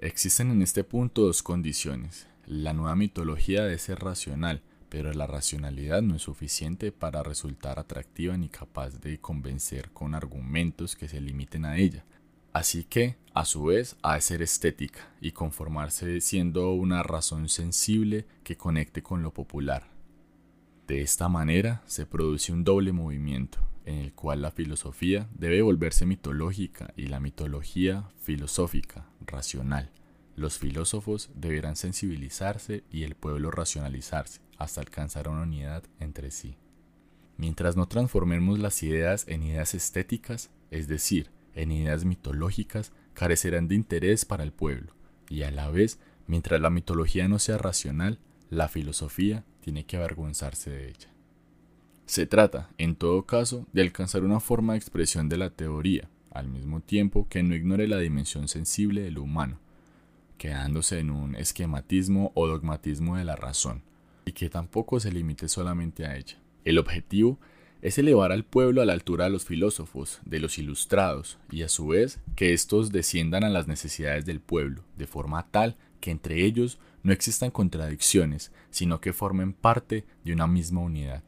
Existen 0.00 0.50
en 0.50 0.62
este 0.62 0.84
punto 0.84 1.22
dos 1.22 1.42
condiciones. 1.42 2.26
La 2.46 2.72
nueva 2.72 2.96
mitología 2.96 3.62
debe 3.62 3.78
ser 3.78 3.98
racional, 4.00 4.62
pero 4.88 5.12
la 5.12 5.26
racionalidad 5.26 6.02
no 6.02 6.16
es 6.16 6.22
suficiente 6.22 6.92
para 6.92 7.22
resultar 7.22 7.78
atractiva 7.78 8.36
ni 8.36 8.48
capaz 8.48 9.00
de 9.00 9.18
convencer 9.18 9.90
con 9.90 10.14
argumentos 10.14 10.96
que 10.96 11.08
se 11.08 11.20
limiten 11.20 11.64
a 11.64 11.76
ella. 11.76 12.04
Así 12.52 12.84
que, 12.84 13.16
a 13.32 13.44
su 13.44 13.64
vez, 13.64 13.96
ha 14.02 14.14
de 14.14 14.20
ser 14.20 14.42
estética 14.42 15.08
y 15.20 15.32
conformarse 15.32 16.20
siendo 16.20 16.72
una 16.72 17.02
razón 17.02 17.48
sensible 17.48 18.26
que 18.44 18.56
conecte 18.56 19.02
con 19.02 19.22
lo 19.22 19.32
popular. 19.32 19.88
De 20.86 21.00
esta 21.00 21.28
manera 21.28 21.82
se 21.86 22.04
produce 22.04 22.52
un 22.52 22.64
doble 22.64 22.92
movimiento, 22.92 23.58
en 23.84 23.96
el 23.96 24.12
cual 24.12 24.42
la 24.42 24.50
filosofía 24.50 25.28
debe 25.34 25.62
volverse 25.62 26.06
mitológica 26.06 26.92
y 26.96 27.06
la 27.06 27.20
mitología 27.20 28.08
filosófica, 28.20 29.06
racional. 29.26 29.90
Los 30.36 30.58
filósofos 30.58 31.30
deberán 31.34 31.76
sensibilizarse 31.76 32.84
y 32.90 33.02
el 33.02 33.14
pueblo 33.14 33.50
racionalizarse 33.50 34.40
hasta 34.56 34.80
alcanzar 34.80 35.28
una 35.28 35.42
unidad 35.42 35.84
entre 36.00 36.30
sí. 36.30 36.56
Mientras 37.36 37.76
no 37.76 37.86
transformemos 37.86 38.58
las 38.58 38.82
ideas 38.82 39.26
en 39.28 39.42
ideas 39.42 39.74
estéticas, 39.74 40.50
es 40.70 40.88
decir, 40.88 41.30
en 41.54 41.72
ideas 41.72 42.04
mitológicas, 42.04 42.92
carecerán 43.14 43.68
de 43.68 43.74
interés 43.74 44.24
para 44.24 44.42
el 44.42 44.52
pueblo, 44.52 44.94
y 45.28 45.42
a 45.42 45.50
la 45.50 45.68
vez, 45.68 45.98
mientras 46.26 46.60
la 46.60 46.70
mitología 46.70 47.28
no 47.28 47.38
sea 47.38 47.58
racional, 47.58 48.18
la 48.48 48.68
filosofía 48.68 49.44
tiene 49.60 49.84
que 49.84 49.96
avergonzarse 49.96 50.70
de 50.70 50.88
ella. 50.88 51.11
Se 52.06 52.26
trata, 52.26 52.68
en 52.78 52.94
todo 52.96 53.24
caso, 53.24 53.66
de 53.72 53.82
alcanzar 53.82 54.24
una 54.24 54.40
forma 54.40 54.72
de 54.74 54.78
expresión 54.78 55.28
de 55.28 55.38
la 55.38 55.50
teoría, 55.50 56.08
al 56.30 56.48
mismo 56.48 56.80
tiempo 56.80 57.26
que 57.28 57.42
no 57.42 57.54
ignore 57.54 57.88
la 57.88 57.98
dimensión 57.98 58.48
sensible 58.48 59.02
de 59.02 59.10
lo 59.10 59.22
humano, 59.22 59.58
quedándose 60.36 60.98
en 60.98 61.10
un 61.10 61.36
esquematismo 61.36 62.32
o 62.34 62.46
dogmatismo 62.46 63.16
de 63.16 63.24
la 63.24 63.36
razón, 63.36 63.82
y 64.24 64.32
que 64.32 64.50
tampoco 64.50 65.00
se 65.00 65.12
limite 65.12 65.48
solamente 65.48 66.04
a 66.06 66.16
ella. 66.16 66.38
El 66.64 66.78
objetivo 66.78 67.38
es 67.82 67.98
elevar 67.98 68.30
al 68.30 68.44
pueblo 68.44 68.80
a 68.80 68.84
la 68.84 68.92
altura 68.92 69.24
de 69.24 69.30
los 69.30 69.44
filósofos, 69.44 70.20
de 70.24 70.38
los 70.38 70.58
ilustrados, 70.58 71.38
y 71.50 71.62
a 71.62 71.68
su 71.68 71.88
vez 71.88 72.20
que 72.36 72.52
éstos 72.52 72.92
desciendan 72.92 73.44
a 73.44 73.50
las 73.50 73.66
necesidades 73.68 74.24
del 74.24 74.40
pueblo, 74.40 74.84
de 74.96 75.06
forma 75.06 75.48
tal 75.50 75.76
que 76.00 76.10
entre 76.10 76.44
ellos 76.44 76.78
no 77.02 77.12
existan 77.12 77.50
contradicciones, 77.50 78.52
sino 78.70 79.00
que 79.00 79.12
formen 79.12 79.52
parte 79.52 80.04
de 80.24 80.32
una 80.32 80.46
misma 80.46 80.80
unidad. 80.80 81.22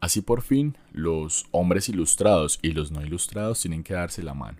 Así 0.00 0.20
por 0.20 0.42
fin, 0.42 0.76
los 0.92 1.46
hombres 1.50 1.88
ilustrados 1.88 2.58
y 2.62 2.72
los 2.72 2.90
no 2.90 3.04
ilustrados 3.04 3.60
tienen 3.60 3.82
que 3.82 3.94
darse 3.94 4.22
la 4.22 4.34
mano. 4.34 4.58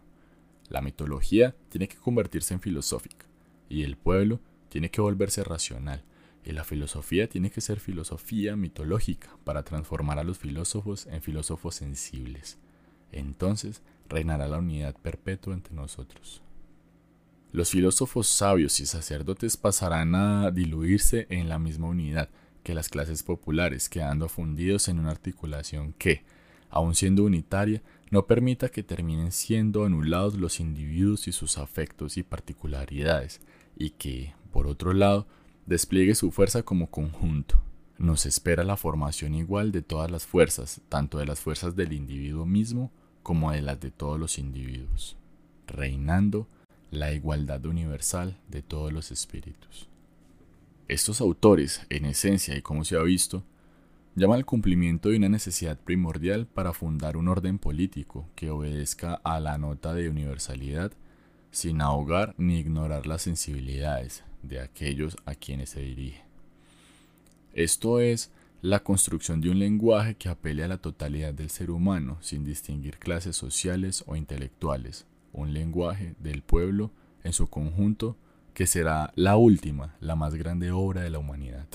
La 0.69 0.81
mitología 0.81 1.55
tiene 1.69 1.89
que 1.89 1.97
convertirse 1.97 2.55
en 2.55 2.61
filosófica, 2.61 3.27
y 3.69 3.83
el 3.83 3.97
pueblo 3.97 4.41
tiene 4.69 4.91
que 4.91 5.01
volverse 5.01 5.45
racional, 5.45 6.03
y 6.45 6.53
la 6.53 6.65
filosofía 6.65 7.29
tiene 7.29 7.51
que 7.51 7.61
ser 7.61 7.81
filosofía 7.81 8.57
mitológica 8.57 9.37
para 9.45 9.63
transformar 9.63 10.19
a 10.19 10.25
los 10.25 10.39
filósofos 10.39 11.07
en 11.07 11.23
filósofos 11.23 11.75
sensibles. 11.75 12.59
Entonces 13.13 13.83
reinará 14.09 14.49
la 14.49 14.59
unidad 14.59 14.95
perpetua 14.97 15.55
entre 15.55 15.75
nosotros. 15.75 16.43
Los 17.53 17.71
filósofos 17.71 18.27
sabios 18.27 18.81
y 18.81 18.87
sacerdotes 18.87 19.57
pasarán 19.57 20.15
a 20.15 20.51
diluirse 20.51 21.27
en 21.31 21.49
la 21.49 21.59
misma 21.59 21.89
unidad 21.89 22.29
que 22.67 22.75
las 22.75 22.89
clases 22.89 23.23
populares, 23.23 23.89
quedando 23.89 24.29
fundidos 24.29 24.89
en 24.89 24.99
una 24.99 25.13
articulación 25.13 25.93
que, 25.93 26.25
aun 26.69 26.97
siendo 26.97 27.23
unitaria, 27.23 27.81
no 28.11 28.27
permita 28.27 28.71
que 28.71 28.83
terminen 28.83 29.31
siendo 29.31 29.85
anulados 29.85 30.35
los 30.35 30.59
individuos 30.59 31.29
y 31.29 31.33
sus 31.33 31.59
afectos 31.59 32.17
y 32.17 32.25
particularidades, 32.25 33.41
y 33.77 33.91
que, 33.91 34.35
por 34.51 34.67
otro 34.67 34.95
lado, 34.95 35.29
despliegue 35.67 36.17
su 36.17 36.33
fuerza 36.33 36.65
como 36.65 36.91
conjunto. 36.91 37.63
Nos 37.99 38.27
espera 38.27 38.65
la 38.65 38.77
formación 38.77 39.37
igual 39.37 39.71
de 39.71 39.83
todas 39.83 40.11
las 40.11 40.27
fuerzas, 40.27 40.81
tanto 40.89 41.19
de 41.19 41.27
las 41.27 41.39
fuerzas 41.39 41.77
del 41.77 41.93
individuo 41.93 42.47
mismo 42.47 42.91
como 43.23 43.53
de 43.53 43.63
las 43.63 43.79
de 43.79 43.93
todos 43.93 44.19
los 44.19 44.39
individuos, 44.39 45.17
reinando 45.69 46.49
la 46.91 47.13
igualdad 47.13 47.65
universal 47.65 48.41
de 48.49 48.63
todos 48.63 48.93
los 48.93 49.13
espíritus. 49.13 49.89
Estos 50.89 51.21
autores, 51.21 51.85
en 51.91 52.05
esencia 52.05 52.57
y 52.57 52.63
como 52.63 52.85
se 52.85 52.97
ha 52.97 53.03
visto, 53.03 53.43
llaman 54.15 54.39
al 54.39 54.47
cumplimiento 54.47 55.09
de 55.09 55.17
una 55.17 55.29
necesidad 55.29 55.79
primordial 55.79 56.47
para 56.47 56.73
fundar 56.73 57.17
un 57.17 57.27
orden 57.27 57.59
político 57.59 58.29
que 58.37 58.51
obedezca 58.51 59.15
a 59.25 59.41
la 59.41 59.59
nota 59.59 59.95
de 59.95 60.09
universalidad 60.09 60.93
sin 61.51 61.81
ahogar 61.81 62.35
ni 62.39 62.59
ignorar 62.59 63.07
las 63.07 63.23
sensibilidades, 63.23 64.23
de 64.43 64.61
aquellos 64.61 65.17
a 65.25 65.35
quienes 65.35 65.71
se 65.71 65.81
dirige. 65.81 66.23
Esto 67.53 67.99
es 67.99 68.31
la 68.63 68.81
construcción 68.81 69.41
de 69.41 69.51
un 69.51 69.59
lenguaje 69.59 70.15
que 70.15 70.29
apele 70.29 70.63
a 70.63 70.69
la 70.69 70.79
totalidad 70.79 71.35
del 71.35 71.51
ser 71.51 71.71
humano 71.71 72.19
sin 72.21 72.45
distinguir 72.45 72.99
clases 72.99 73.37
sociales 73.37 74.05
o 74.07 74.15
intelectuales, 74.15 75.07
un 75.33 75.53
lenguaje 75.53 76.15
del 76.21 76.43
pueblo 76.43 76.93
en 77.25 77.33
su 77.33 77.49
conjunto 77.49 78.17
que 78.57 78.67
será 78.67 79.13
la 79.17 79.37
última, 79.37 79.97
la 80.01 80.17
más 80.17 80.35
grande 80.35 80.71
obra 80.71 81.03
de 81.03 81.11
la 81.11 81.19
humanidad. 81.19 81.67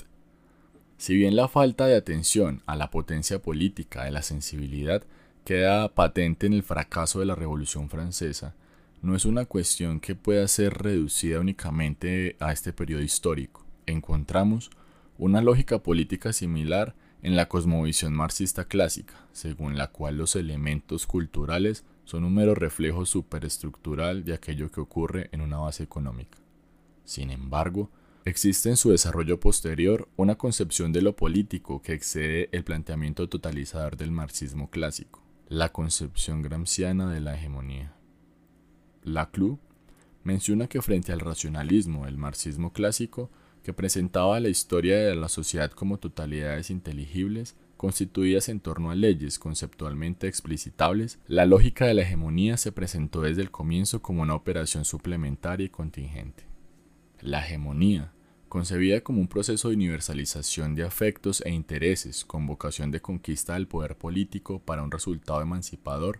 Si 0.96 1.14
bien 1.14 1.36
la 1.36 1.46
falta 1.46 1.86
de 1.86 1.94
atención 1.94 2.60
a 2.66 2.74
la 2.74 2.90
potencia 2.90 3.40
política 3.40 4.02
de 4.02 4.10
la 4.10 4.22
sensibilidad 4.22 5.04
queda 5.44 5.94
patente 5.94 6.48
en 6.48 6.54
el 6.54 6.64
fracaso 6.64 7.20
de 7.20 7.26
la 7.26 7.36
Revolución 7.36 7.88
Francesa, 7.88 8.56
no 9.00 9.14
es 9.14 9.26
una 9.26 9.44
cuestión 9.44 10.00
que 10.00 10.16
pueda 10.16 10.48
ser 10.48 10.74
reducida 10.74 11.38
únicamente 11.38 12.34
a 12.40 12.50
este 12.50 12.72
periodo 12.72 13.02
histórico. 13.02 13.64
Encontramos 13.86 14.68
una 15.18 15.40
lógica 15.40 15.84
política 15.84 16.32
similar 16.32 16.96
en 17.22 17.36
la 17.36 17.46
cosmovisión 17.46 18.12
marxista 18.12 18.64
clásica, 18.64 19.14
según 19.30 19.78
la 19.78 19.86
cual 19.86 20.18
los 20.18 20.34
elementos 20.34 21.06
culturales 21.06 21.84
son 22.06 22.24
un 22.24 22.34
mero 22.34 22.56
reflejo 22.56 23.06
superestructural 23.06 24.24
de 24.24 24.34
aquello 24.34 24.72
que 24.72 24.80
ocurre 24.80 25.28
en 25.30 25.42
una 25.42 25.58
base 25.58 25.84
económica. 25.84 26.42
Sin 27.04 27.30
embargo, 27.30 27.90
Existe 28.24 28.68
en 28.68 28.76
su 28.76 28.90
desarrollo 28.90 29.40
posterior 29.40 30.08
una 30.14 30.36
concepción 30.36 30.92
de 30.92 31.02
lo 31.02 31.16
político 31.16 31.82
que 31.82 31.92
excede 31.92 32.48
el 32.52 32.62
planteamiento 32.62 33.28
totalizador 33.28 33.96
del 33.96 34.12
marxismo 34.12 34.70
clásico, 34.70 35.24
la 35.48 35.72
concepción 35.72 36.40
gramsciana 36.40 37.12
de 37.12 37.20
la 37.20 37.34
hegemonía. 37.34 37.96
Laclau 39.02 39.58
menciona 40.22 40.68
que 40.68 40.82
frente 40.82 41.10
al 41.10 41.18
racionalismo 41.18 42.04
del 42.04 42.16
marxismo 42.16 42.72
clásico, 42.72 43.28
que 43.64 43.72
presentaba 43.72 44.38
la 44.38 44.50
historia 44.50 44.98
de 44.98 45.16
la 45.16 45.28
sociedad 45.28 45.72
como 45.72 45.98
totalidades 45.98 46.70
inteligibles, 46.70 47.56
constituidas 47.76 48.48
en 48.48 48.60
torno 48.60 48.92
a 48.92 48.94
leyes 48.94 49.40
conceptualmente 49.40 50.28
explicitables, 50.28 51.18
la 51.26 51.44
lógica 51.44 51.86
de 51.86 51.94
la 51.94 52.02
hegemonía 52.02 52.56
se 52.56 52.70
presentó 52.70 53.22
desde 53.22 53.42
el 53.42 53.50
comienzo 53.50 54.00
como 54.00 54.22
una 54.22 54.36
operación 54.36 54.84
suplementaria 54.84 55.66
y 55.66 55.70
contingente. 55.70 56.51
La 57.22 57.38
hegemonía, 57.38 58.10
concebida 58.48 59.02
como 59.02 59.20
un 59.20 59.28
proceso 59.28 59.68
de 59.68 59.76
universalización 59.76 60.74
de 60.74 60.82
afectos 60.82 61.40
e 61.46 61.50
intereses 61.50 62.24
con 62.24 62.48
vocación 62.48 62.90
de 62.90 63.00
conquista 63.00 63.54
del 63.54 63.68
poder 63.68 63.96
político 63.96 64.58
para 64.58 64.82
un 64.82 64.90
resultado 64.90 65.40
emancipador, 65.40 66.18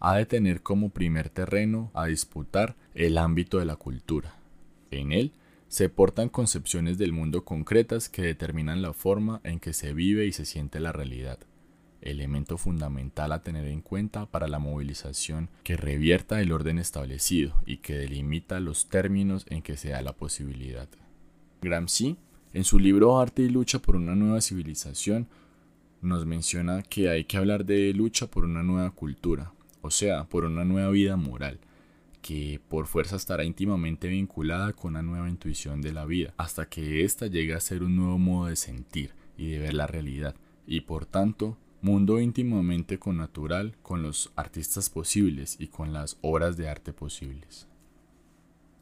ha 0.00 0.16
de 0.16 0.26
tener 0.26 0.60
como 0.60 0.90
primer 0.90 1.28
terreno 1.28 1.92
a 1.94 2.06
disputar 2.06 2.74
el 2.96 3.18
ámbito 3.18 3.60
de 3.60 3.66
la 3.66 3.76
cultura. 3.76 4.34
En 4.90 5.12
él 5.12 5.30
se 5.68 5.88
portan 5.88 6.28
concepciones 6.28 6.98
del 6.98 7.12
mundo 7.12 7.44
concretas 7.44 8.08
que 8.08 8.22
determinan 8.22 8.82
la 8.82 8.92
forma 8.92 9.40
en 9.44 9.60
que 9.60 9.72
se 9.72 9.94
vive 9.94 10.26
y 10.26 10.32
se 10.32 10.44
siente 10.44 10.80
la 10.80 10.90
realidad, 10.90 11.38
elemento 12.02 12.58
fundamental 12.58 13.32
a 13.32 13.42
tener 13.42 13.66
en 13.66 13.80
cuenta 13.80 14.26
para 14.26 14.48
la 14.48 14.58
movilización 14.58 15.48
que 15.64 15.76
revierta 15.76 16.40
el 16.40 16.52
orden 16.52 16.78
establecido 16.78 17.62
y 17.66 17.78
que 17.78 17.94
delimita 17.94 18.60
los 18.60 18.88
términos 18.88 19.46
en 19.48 19.62
que 19.62 19.76
se 19.76 19.90
da 19.90 20.02
la 20.02 20.12
posibilidad. 20.12 20.88
Gramsci, 21.62 22.16
en 22.52 22.64
su 22.64 22.78
libro 22.78 23.20
Arte 23.20 23.42
y 23.42 23.48
lucha 23.48 23.78
por 23.80 23.96
una 23.96 24.14
nueva 24.14 24.40
civilización, 24.40 25.28
nos 26.02 26.26
menciona 26.26 26.82
que 26.82 27.08
hay 27.08 27.24
que 27.24 27.36
hablar 27.36 27.64
de 27.64 27.92
lucha 27.94 28.26
por 28.26 28.44
una 28.44 28.62
nueva 28.62 28.90
cultura, 28.90 29.52
o 29.80 29.90
sea, 29.90 30.24
por 30.24 30.44
una 30.44 30.64
nueva 30.64 30.90
vida 30.90 31.16
moral, 31.16 31.60
que 32.20 32.60
por 32.68 32.86
fuerza 32.86 33.16
estará 33.16 33.44
íntimamente 33.44 34.08
vinculada 34.08 34.72
con 34.72 34.92
una 34.92 35.02
nueva 35.02 35.30
intuición 35.30 35.80
de 35.80 35.92
la 35.92 36.04
vida, 36.04 36.34
hasta 36.36 36.68
que 36.68 37.04
ésta 37.04 37.28
llegue 37.28 37.54
a 37.54 37.60
ser 37.60 37.82
un 37.82 37.96
nuevo 37.96 38.18
modo 38.18 38.48
de 38.48 38.56
sentir 38.56 39.12
y 39.36 39.50
de 39.50 39.58
ver 39.60 39.74
la 39.74 39.86
realidad, 39.86 40.34
y 40.66 40.82
por 40.82 41.06
tanto 41.06 41.56
mundo 41.82 42.20
íntimamente 42.20 43.00
connatural 43.00 43.74
con 43.82 44.02
los 44.02 44.32
artistas 44.36 44.88
posibles 44.88 45.56
y 45.58 45.66
con 45.66 45.92
las 45.92 46.16
obras 46.22 46.56
de 46.56 46.68
arte 46.68 46.92
posibles. 46.92 47.66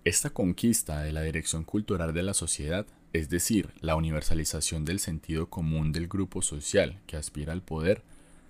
Esta 0.05 0.29
conquista 0.29 1.01
de 1.01 1.11
la 1.11 1.23
dirección 1.23 1.65
cultural 1.65 2.13
de 2.13 2.23
la 2.23 2.35
sociedad, 2.35 2.87
es 3.15 3.31
decir, 3.31 3.71
la 3.81 3.97
universalización 3.97 4.85
del 4.85 4.99
sentido 4.99 5.49
común 5.49 5.93
del 5.93 6.09
grupo 6.09 6.43
social 6.43 7.01
que 7.07 7.17
aspira 7.17 7.55
al 7.55 7.63
poder, 7.63 8.03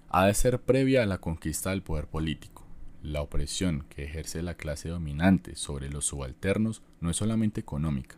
ha 0.09 0.27
de 0.27 0.35
ser 0.35 0.61
previa 0.61 1.05
a 1.05 1.07
la 1.07 1.19
conquista 1.19 1.71
del 1.71 1.83
poder 1.83 2.09
político. 2.09 2.67
La 3.05 3.23
opresión 3.23 3.87
que 3.89 4.03
ejerce 4.03 4.43
la 4.43 4.55
clase 4.55 4.89
dominante 4.89 5.55
sobre 5.55 5.91
los 5.91 6.07
subalternos 6.07 6.83
no 7.01 7.11
es 7.11 7.17
solamente 7.17 7.61
económica, 7.61 8.17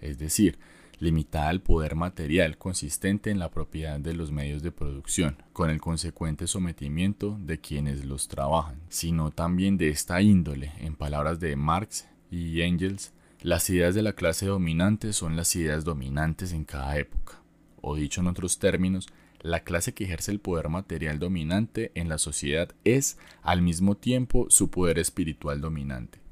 es 0.00 0.18
decir, 0.18 0.56
limitada 1.04 1.50
al 1.50 1.60
poder 1.60 1.94
material 1.94 2.58
consistente 2.58 3.30
en 3.30 3.38
la 3.38 3.50
propiedad 3.50 4.00
de 4.00 4.14
los 4.14 4.32
medios 4.32 4.62
de 4.62 4.72
producción, 4.72 5.36
con 5.52 5.70
el 5.70 5.80
consecuente 5.80 6.46
sometimiento 6.46 7.38
de 7.40 7.60
quienes 7.60 8.04
los 8.04 8.26
trabajan, 8.26 8.80
sino 8.88 9.30
también 9.30 9.76
de 9.76 9.90
esta 9.90 10.20
índole, 10.22 10.72
en 10.78 10.96
palabras 10.96 11.38
de 11.38 11.54
Marx 11.54 12.08
y 12.30 12.62
Engels, 12.62 13.12
las 13.42 13.68
ideas 13.68 13.94
de 13.94 14.02
la 14.02 14.14
clase 14.14 14.46
dominante 14.46 15.12
son 15.12 15.36
las 15.36 15.54
ideas 15.54 15.84
dominantes 15.84 16.52
en 16.52 16.64
cada 16.64 16.98
época, 16.98 17.42
o 17.82 17.94
dicho 17.94 18.22
en 18.22 18.26
otros 18.26 18.58
términos, 18.58 19.06
la 19.42 19.60
clase 19.60 19.92
que 19.92 20.04
ejerce 20.04 20.32
el 20.32 20.40
poder 20.40 20.70
material 20.70 21.18
dominante 21.18 21.92
en 21.94 22.08
la 22.08 22.16
sociedad 22.16 22.70
es 22.84 23.18
al 23.42 23.60
mismo 23.60 23.94
tiempo 23.94 24.46
su 24.48 24.70
poder 24.70 24.98
espiritual 24.98 25.60
dominante. 25.60 26.23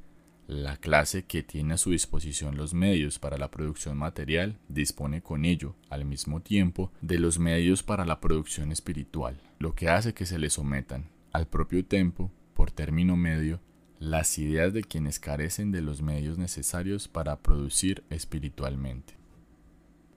La 0.48 0.76
clase 0.76 1.24
que 1.24 1.42
tiene 1.42 1.74
a 1.74 1.78
su 1.78 1.90
disposición 1.92 2.57
los 2.57 2.74
medios 2.74 3.18
para 3.18 3.38
la 3.38 3.50
producción 3.50 3.96
material 3.96 4.59
dispone 4.68 5.22
con 5.22 5.44
ello, 5.44 5.76
al 5.88 6.05
mismo 6.05 6.40
tiempo, 6.40 6.92
de 7.00 7.18
los 7.18 7.38
medios 7.38 7.83
para 7.83 8.05
la 8.05 8.20
producción 8.20 8.72
espiritual, 8.72 9.40
lo 9.59 9.74
que 9.74 9.88
hace 9.88 10.14
que 10.14 10.26
se 10.26 10.38
le 10.38 10.50
sometan, 10.50 11.11
al 11.33 11.46
propio 11.46 11.85
tiempo, 11.85 12.31
por 12.55 12.70
término 12.70 13.16
medio, 13.16 13.61
las 13.98 14.37
ideas 14.37 14.72
de 14.72 14.83
quienes 14.83 15.20
carecen 15.20 15.70
de 15.70 15.81
los 15.81 16.02
medios 16.02 16.37
necesarios 16.37 17.07
para 17.07 17.40
producir 17.40 18.02
espiritualmente. 18.11 19.14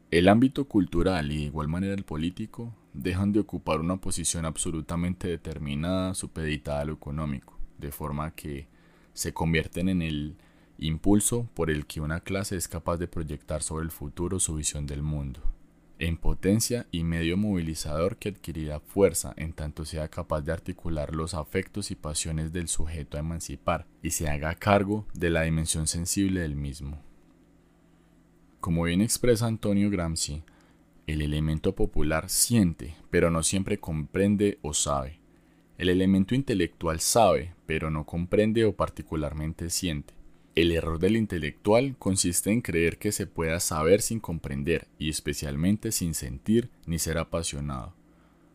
El 0.10 0.28
ámbito 0.28 0.66
cultural 0.66 1.32
y 1.32 1.38
de 1.38 1.44
igual 1.44 1.68
manera 1.68 1.94
el 1.94 2.04
político 2.04 2.74
dejan 2.94 3.32
de 3.32 3.42
ocupar 3.42 3.80
una 3.80 3.98
posición 3.98 4.46
absolutamente 4.46 5.28
determinada 5.28 6.16
supeditada 6.16 6.82
a 6.82 6.86
lo 6.86 6.94
económico, 6.94 7.60
de 7.78 7.92
forma 7.92 8.32
que 8.32 8.68
se 9.16 9.34
convierten 9.34 9.90
en 9.90 10.04
el 10.04 10.36
impulso 10.78 11.48
por 11.56 11.72
el 11.72 11.88
que 11.88 12.02
una 12.02 12.20
clase 12.20 12.58
es 12.58 12.68
capaz 12.68 12.98
de 12.98 13.08
proyectar 13.08 13.64
sobre 13.64 13.86
el 13.86 13.92
futuro 13.92 14.40
su 14.40 14.56
visión 14.56 14.86
del 14.86 15.02
mundo, 15.02 15.42
en 16.00 16.18
potencia 16.18 16.86
y 16.92 17.04
medio 17.04 17.38
movilizador 17.38 18.18
que 18.18 18.30
adquirirá 18.30 18.82
fuerza 18.82 19.34
en 19.38 19.54
tanto 19.54 19.86
sea 19.86 20.10
capaz 20.10 20.42
de 20.42 20.52
articular 20.52 21.16
los 21.16 21.34
afectos 21.34 21.92
y 21.92 21.96
pasiones 21.96 22.52
del 22.52 22.68
sujeto 22.68 23.18
a 23.18 23.22
emancipar 23.22 23.88
y 24.04 24.12
se 24.12 24.30
haga 24.30 24.54
cargo 24.56 25.08
de 25.14 25.30
la 25.30 25.44
dimensión 25.44 25.88
sensible 25.88 26.42
del 26.42 26.56
mismo. 26.56 27.02
Como 28.60 28.84
bien 28.84 29.02
expresa 29.02 29.46
Antonio 29.46 29.90
Gramsci, 29.90 30.44
el 31.08 31.22
elemento 31.22 31.76
popular 31.76 32.30
siente, 32.30 32.96
pero 33.12 33.30
no 33.30 33.44
siempre 33.44 33.80
comprende 33.80 34.60
o 34.62 34.74
sabe. 34.74 35.20
El 35.78 35.90
elemento 35.90 36.36
intelectual 36.36 37.02
sabe, 37.02 37.54
pero 37.66 37.92
no 37.92 38.06
comprende 38.06 38.64
o 38.64 38.76
particularmente 38.76 39.70
siente. 39.70 40.14
El 40.56 40.72
error 40.72 41.00
del 41.00 41.18
intelectual 41.18 41.98
consiste 42.00 42.50
en 42.50 42.62
creer 42.62 42.98
que 42.98 43.12
se 43.12 43.28
pueda 43.28 43.60
saber 43.60 44.02
sin 44.02 44.22
comprender 44.22 44.88
y 44.98 45.10
especialmente 45.10 45.92
sin 45.92 46.14
sentir 46.14 46.70
ni 46.86 46.98
ser 46.98 47.18
apasionado. 47.18 47.94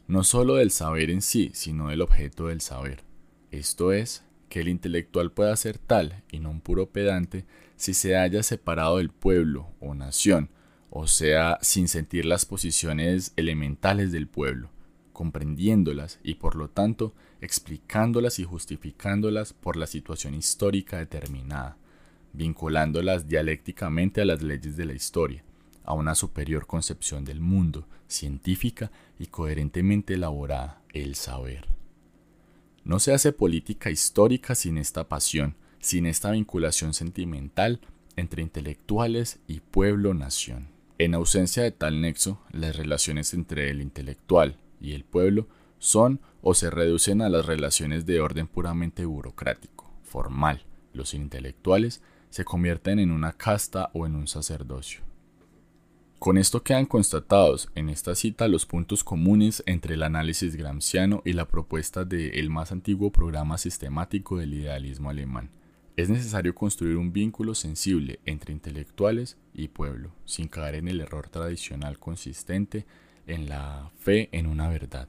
No 0.07 0.25
solo 0.25 0.55
del 0.55 0.71
saber 0.71 1.11
en 1.11 1.21
sí, 1.21 1.51
sino 1.53 1.89
del 1.89 2.01
objeto 2.01 2.47
del 2.47 2.63
saber. 2.63 3.05
Esto 3.51 3.93
es, 3.93 4.25
que 4.49 4.61
el 4.61 4.69
intelectual 4.69 5.31
pueda 5.31 5.55
ser 5.57 5.77
tal 5.77 6.23
y 6.33 6.41
no 6.41 6.51
un 6.51 6.63
puro 6.63 6.91
pedante 6.91 7.45
si 7.77 7.93
se 7.93 8.17
haya 8.17 8.43
separado 8.43 8.97
del 8.97 9.11
pueblo 9.11 9.69
o 9.79 9.95
nación, 9.95 10.49
o 10.89 11.07
sea, 11.07 11.59
sin 11.61 11.87
sentir 11.87 12.25
las 12.25 12.47
posiciones 12.47 13.35
elementales 13.37 14.11
del 14.11 14.27
pueblo 14.27 14.71
comprendiéndolas 15.21 16.19
y 16.23 16.37
por 16.37 16.57
lo 16.57 16.71
tanto 16.71 17.13
explicándolas 17.43 18.39
y 18.39 18.45
justificándolas 18.45 19.53
por 19.53 19.77
la 19.77 19.87
situación 19.87 20.33
histórica 20.33 20.97
determinada, 20.97 21.77
vinculándolas 22.33 23.29
dialécticamente 23.29 24.23
a 24.23 24.25
las 24.25 24.41
leyes 24.41 24.79
de 24.79 24.87
la 24.87 24.95
historia, 24.95 25.45
a 25.85 25.93
una 25.93 26.15
superior 26.15 26.67
concepción 26.67 27.27
del 27.27 27.39
mundo, 27.39 27.87
científica 28.09 28.91
y 29.19 29.27
coherentemente 29.27 30.15
elaborada, 30.15 30.81
el 30.95 31.17
saber. 31.17 31.67
No 32.83 32.99
se 32.99 33.13
hace 33.13 33.35
política 33.35 33.91
histórica 33.91 34.55
sin 34.55 34.79
esta 34.79 35.07
pasión, 35.07 35.55
sin 35.81 36.07
esta 36.07 36.31
vinculación 36.31 36.95
sentimental 36.95 37.83
entre 38.17 38.41
intelectuales 38.41 39.39
y 39.47 39.61
pueblo-nación. 39.61 40.69
En 40.97 41.15
ausencia 41.15 41.63
de 41.63 41.73
tal 41.73 42.01
nexo, 42.01 42.41
las 42.53 42.75
relaciones 42.75 43.35
entre 43.35 43.69
el 43.69 43.83
intelectual, 43.83 44.57
y 44.81 44.93
el 44.93 45.05
pueblo 45.05 45.47
son 45.79 46.21
o 46.43 46.55
se 46.55 46.71
reducen 46.71 47.23
a 47.23 47.29
las 47.29 47.47
relaciones 47.47 48.07
de 48.07 48.21
orden 48.21 48.47
puramente 48.47 49.05
burocrático, 49.05 49.91
formal. 50.03 50.65
Los 50.93 51.15
intelectuales 51.15 52.03
se 52.31 52.45
convierten 52.45 52.99
en 52.99 53.11
una 53.11 53.33
casta 53.33 53.91
o 53.93 54.07
en 54.07 54.17
un 54.17 54.29
sacerdocio. 54.29 55.03
Con 56.19 56.37
esto 56.37 56.63
quedan 56.63 56.85
constatados 56.85 57.71
en 57.75 57.89
esta 57.89 58.15
cita 58.15 58.47
los 58.47 58.67
puntos 58.67 59.05
comunes 59.05 59.63
entre 59.65 59.95
el 59.95 60.03
análisis 60.03 60.55
gramsciano 60.55 61.23
y 61.25 61.33
la 61.33 61.49
propuesta 61.49 62.05
del 62.05 62.35
el 62.35 62.51
más 62.51 62.73
antiguo 62.73 63.11
programa 63.11 63.57
sistemático 63.57 64.37
del 64.37 64.53
idealismo 64.53 65.09
alemán. 65.09 65.51
Es 65.97 66.11
necesario 66.11 66.55
construir 66.55 66.97
un 66.99 67.13
vínculo 67.13 67.55
sensible 67.55 68.21
entre 68.27 68.53
intelectuales 68.53 69.39
y 69.55 69.69
pueblo, 69.69 70.13
sin 70.27 70.49
caer 70.49 70.75
en 70.75 70.89
el 70.89 71.01
error 71.01 71.31
tradicional 71.31 71.99
consistente 71.99 72.87
en 73.31 73.49
la 73.49 73.91
fe 73.99 74.29
en 74.33 74.47
una 74.47 74.69
verdad, 74.69 75.09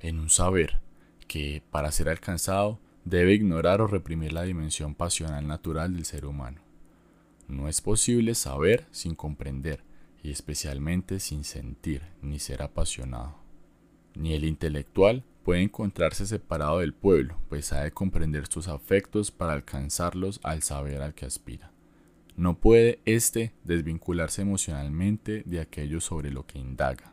en 0.00 0.18
un 0.18 0.30
saber 0.30 0.80
que, 1.28 1.62
para 1.70 1.92
ser 1.92 2.08
alcanzado, 2.08 2.78
debe 3.04 3.34
ignorar 3.34 3.80
o 3.80 3.86
reprimir 3.86 4.32
la 4.32 4.42
dimensión 4.42 4.94
pasional 4.94 5.46
natural 5.46 5.94
del 5.94 6.04
ser 6.04 6.26
humano. 6.26 6.60
No 7.48 7.68
es 7.68 7.80
posible 7.80 8.34
saber 8.34 8.86
sin 8.90 9.14
comprender, 9.14 9.82
y 10.22 10.30
especialmente 10.30 11.18
sin 11.18 11.42
sentir 11.44 12.02
ni 12.20 12.38
ser 12.38 12.62
apasionado. 12.62 13.36
Ni 14.14 14.34
el 14.34 14.44
intelectual 14.44 15.24
puede 15.42 15.62
encontrarse 15.62 16.26
separado 16.26 16.78
del 16.78 16.94
pueblo, 16.94 17.38
pues 17.48 17.72
ha 17.72 17.82
de 17.82 17.90
comprender 17.90 18.46
sus 18.46 18.68
afectos 18.68 19.32
para 19.32 19.52
alcanzarlos 19.52 20.38
al 20.44 20.62
saber 20.62 21.02
al 21.02 21.14
que 21.14 21.26
aspira. 21.26 21.72
no 22.36 22.58
puede 22.58 23.00
éste 23.04 23.52
desvincularse 23.64 24.42
emocionalmente 24.42 25.42
de 25.44 25.60
aquello 25.60 26.00
sobre 26.00 26.30
lo 26.30 26.46
que 26.46 26.58
indaga. 26.58 27.11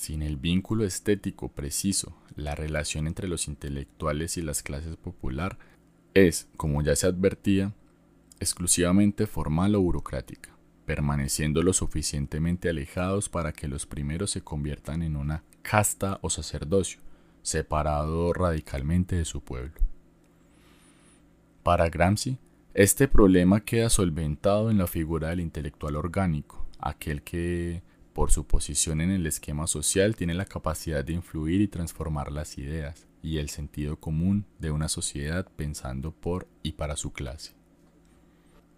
Sin 0.00 0.22
el 0.22 0.38
vínculo 0.38 0.86
estético 0.86 1.48
preciso, 1.48 2.16
la 2.34 2.54
relación 2.54 3.06
entre 3.06 3.28
los 3.28 3.48
intelectuales 3.48 4.38
y 4.38 4.40
las 4.40 4.62
clases 4.62 4.96
popular 4.96 5.58
es, 6.14 6.48
como 6.56 6.80
ya 6.80 6.96
se 6.96 7.06
advertía, 7.06 7.74
exclusivamente 8.38 9.26
formal 9.26 9.74
o 9.74 9.82
burocrática, 9.82 10.56
permaneciendo 10.86 11.62
lo 11.62 11.74
suficientemente 11.74 12.70
alejados 12.70 13.28
para 13.28 13.52
que 13.52 13.68
los 13.68 13.84
primeros 13.84 14.30
se 14.30 14.40
conviertan 14.40 15.02
en 15.02 15.16
una 15.16 15.44
casta 15.60 16.18
o 16.22 16.30
sacerdocio, 16.30 17.00
separado 17.42 18.32
radicalmente 18.32 19.16
de 19.16 19.26
su 19.26 19.42
pueblo. 19.42 19.74
Para 21.62 21.90
Gramsci, 21.90 22.38
este 22.72 23.06
problema 23.06 23.60
queda 23.60 23.90
solventado 23.90 24.70
en 24.70 24.78
la 24.78 24.86
figura 24.86 25.28
del 25.28 25.40
intelectual 25.40 25.96
orgánico, 25.96 26.64
aquel 26.78 27.20
que, 27.20 27.82
por 28.12 28.30
su 28.30 28.44
posición 28.44 29.00
en 29.00 29.10
el 29.10 29.26
esquema 29.26 29.66
social, 29.66 30.16
tiene 30.16 30.34
la 30.34 30.44
capacidad 30.44 31.04
de 31.04 31.12
influir 31.12 31.60
y 31.60 31.68
transformar 31.68 32.32
las 32.32 32.58
ideas 32.58 33.06
y 33.22 33.38
el 33.38 33.48
sentido 33.48 33.96
común 33.96 34.46
de 34.58 34.70
una 34.70 34.88
sociedad 34.88 35.46
pensando 35.56 36.12
por 36.12 36.48
y 36.62 36.72
para 36.72 36.96
su 36.96 37.12
clase. 37.12 37.54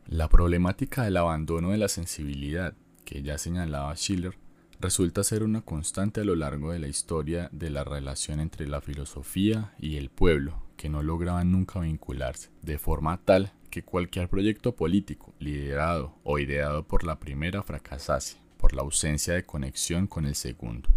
La 0.07 0.29
problemática 0.29 1.05
del 1.05 1.17
abandono 1.17 1.71
de 1.71 1.79
la 1.79 1.89
sensibilidad, 1.89 2.75
que 3.05 3.23
ya 3.23 3.39
señalaba 3.39 3.95
Schiller, 3.97 4.37
resulta 4.81 5.23
ser 5.23 5.45
una 5.45 5.63
constante 5.63 6.21
a 6.21 6.25
lo 6.25 6.35
largo 6.35 6.73
de 6.73 6.81
la 6.81 6.89
historia 6.89 7.49
de 7.53 7.71
la 7.71 7.85
relación 7.85 8.41
entre 8.41 8.67
la 8.67 8.81
filosofía 8.81 9.75
y 9.79 9.97
el 9.97 10.11
pueblo, 10.11 10.63
que 10.77 10.89
no 10.89 11.03
lograban 11.03 11.53
nunca 11.53 11.79
vincularse, 11.81 12.51
de 12.63 12.79
forma 12.79 13.21
tal 13.25 13.53
que 13.71 13.85
cualquier 13.85 14.29
proyecto 14.29 14.75
político, 14.75 15.33
liderado 15.39 16.15
o 16.25 16.39
ideado 16.39 16.83
por 16.83 17.05
la 17.05 17.21
primera, 17.21 17.63
fracasase, 17.63 18.39
la 18.75 18.83
ausencia 18.83 19.35
de 19.35 19.45
conexión 19.45 20.07
con 20.07 20.27
el 20.27 20.35
segundo. 20.35 20.89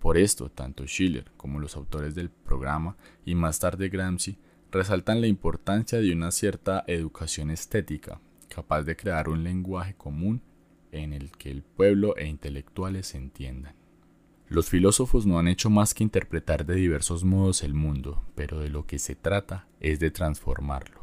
Por 0.00 0.18
esto, 0.18 0.50
tanto 0.50 0.86
Schiller 0.86 1.32
como 1.36 1.58
los 1.58 1.76
autores 1.76 2.14
del 2.14 2.30
programa 2.30 2.96
y 3.24 3.34
más 3.34 3.58
tarde 3.58 3.88
Gramsci 3.88 4.38
resaltan 4.70 5.20
la 5.20 5.26
importancia 5.26 5.98
de 5.98 6.12
una 6.12 6.30
cierta 6.30 6.84
educación 6.86 7.50
estética, 7.50 8.20
capaz 8.48 8.82
de 8.82 8.96
crear 8.96 9.28
un 9.28 9.42
lenguaje 9.42 9.94
común 9.94 10.42
en 10.92 11.12
el 11.12 11.30
que 11.32 11.50
el 11.50 11.62
pueblo 11.62 12.16
e 12.16 12.26
intelectuales 12.26 13.08
se 13.08 13.18
entiendan. 13.18 13.74
Los 14.48 14.68
filósofos 14.68 15.26
no 15.26 15.38
han 15.38 15.48
hecho 15.48 15.70
más 15.70 15.92
que 15.92 16.04
interpretar 16.04 16.66
de 16.66 16.76
diversos 16.76 17.24
modos 17.24 17.64
el 17.64 17.74
mundo, 17.74 18.24
pero 18.36 18.60
de 18.60 18.70
lo 18.70 18.86
que 18.86 19.00
se 19.00 19.16
trata 19.16 19.66
es 19.80 19.98
de 19.98 20.12
transformarlo. 20.12 21.00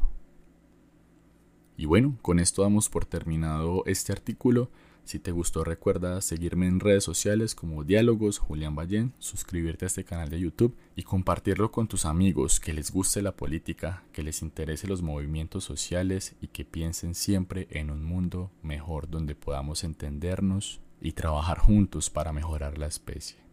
Y 1.76 1.86
bueno, 1.86 2.16
con 2.22 2.38
esto 2.38 2.62
damos 2.62 2.88
por 2.88 3.04
terminado 3.04 3.82
este 3.86 4.12
artículo. 4.12 4.70
Si 5.04 5.18
te 5.18 5.32
gustó 5.32 5.64
recuerda 5.64 6.20
seguirme 6.22 6.66
en 6.66 6.80
redes 6.80 7.04
sociales 7.04 7.54
como 7.54 7.84
Diálogos 7.84 8.38
Julián 8.38 8.74
Ballén, 8.74 9.12
suscribirte 9.18 9.84
a 9.84 9.88
este 9.88 10.04
canal 10.04 10.30
de 10.30 10.40
YouTube 10.40 10.74
y 10.96 11.02
compartirlo 11.02 11.70
con 11.70 11.88
tus 11.88 12.06
amigos 12.06 12.58
que 12.58 12.72
les 12.72 12.90
guste 12.90 13.20
la 13.20 13.36
política, 13.36 14.02
que 14.12 14.22
les 14.22 14.40
interese 14.40 14.86
los 14.86 15.02
movimientos 15.02 15.62
sociales 15.64 16.34
y 16.40 16.48
que 16.48 16.64
piensen 16.64 17.14
siempre 17.14 17.68
en 17.70 17.90
un 17.90 18.02
mundo 18.02 18.50
mejor 18.62 19.10
donde 19.10 19.34
podamos 19.34 19.84
entendernos 19.84 20.80
y 21.02 21.12
trabajar 21.12 21.58
juntos 21.58 22.08
para 22.08 22.32
mejorar 22.32 22.78
la 22.78 22.86
especie. 22.86 23.43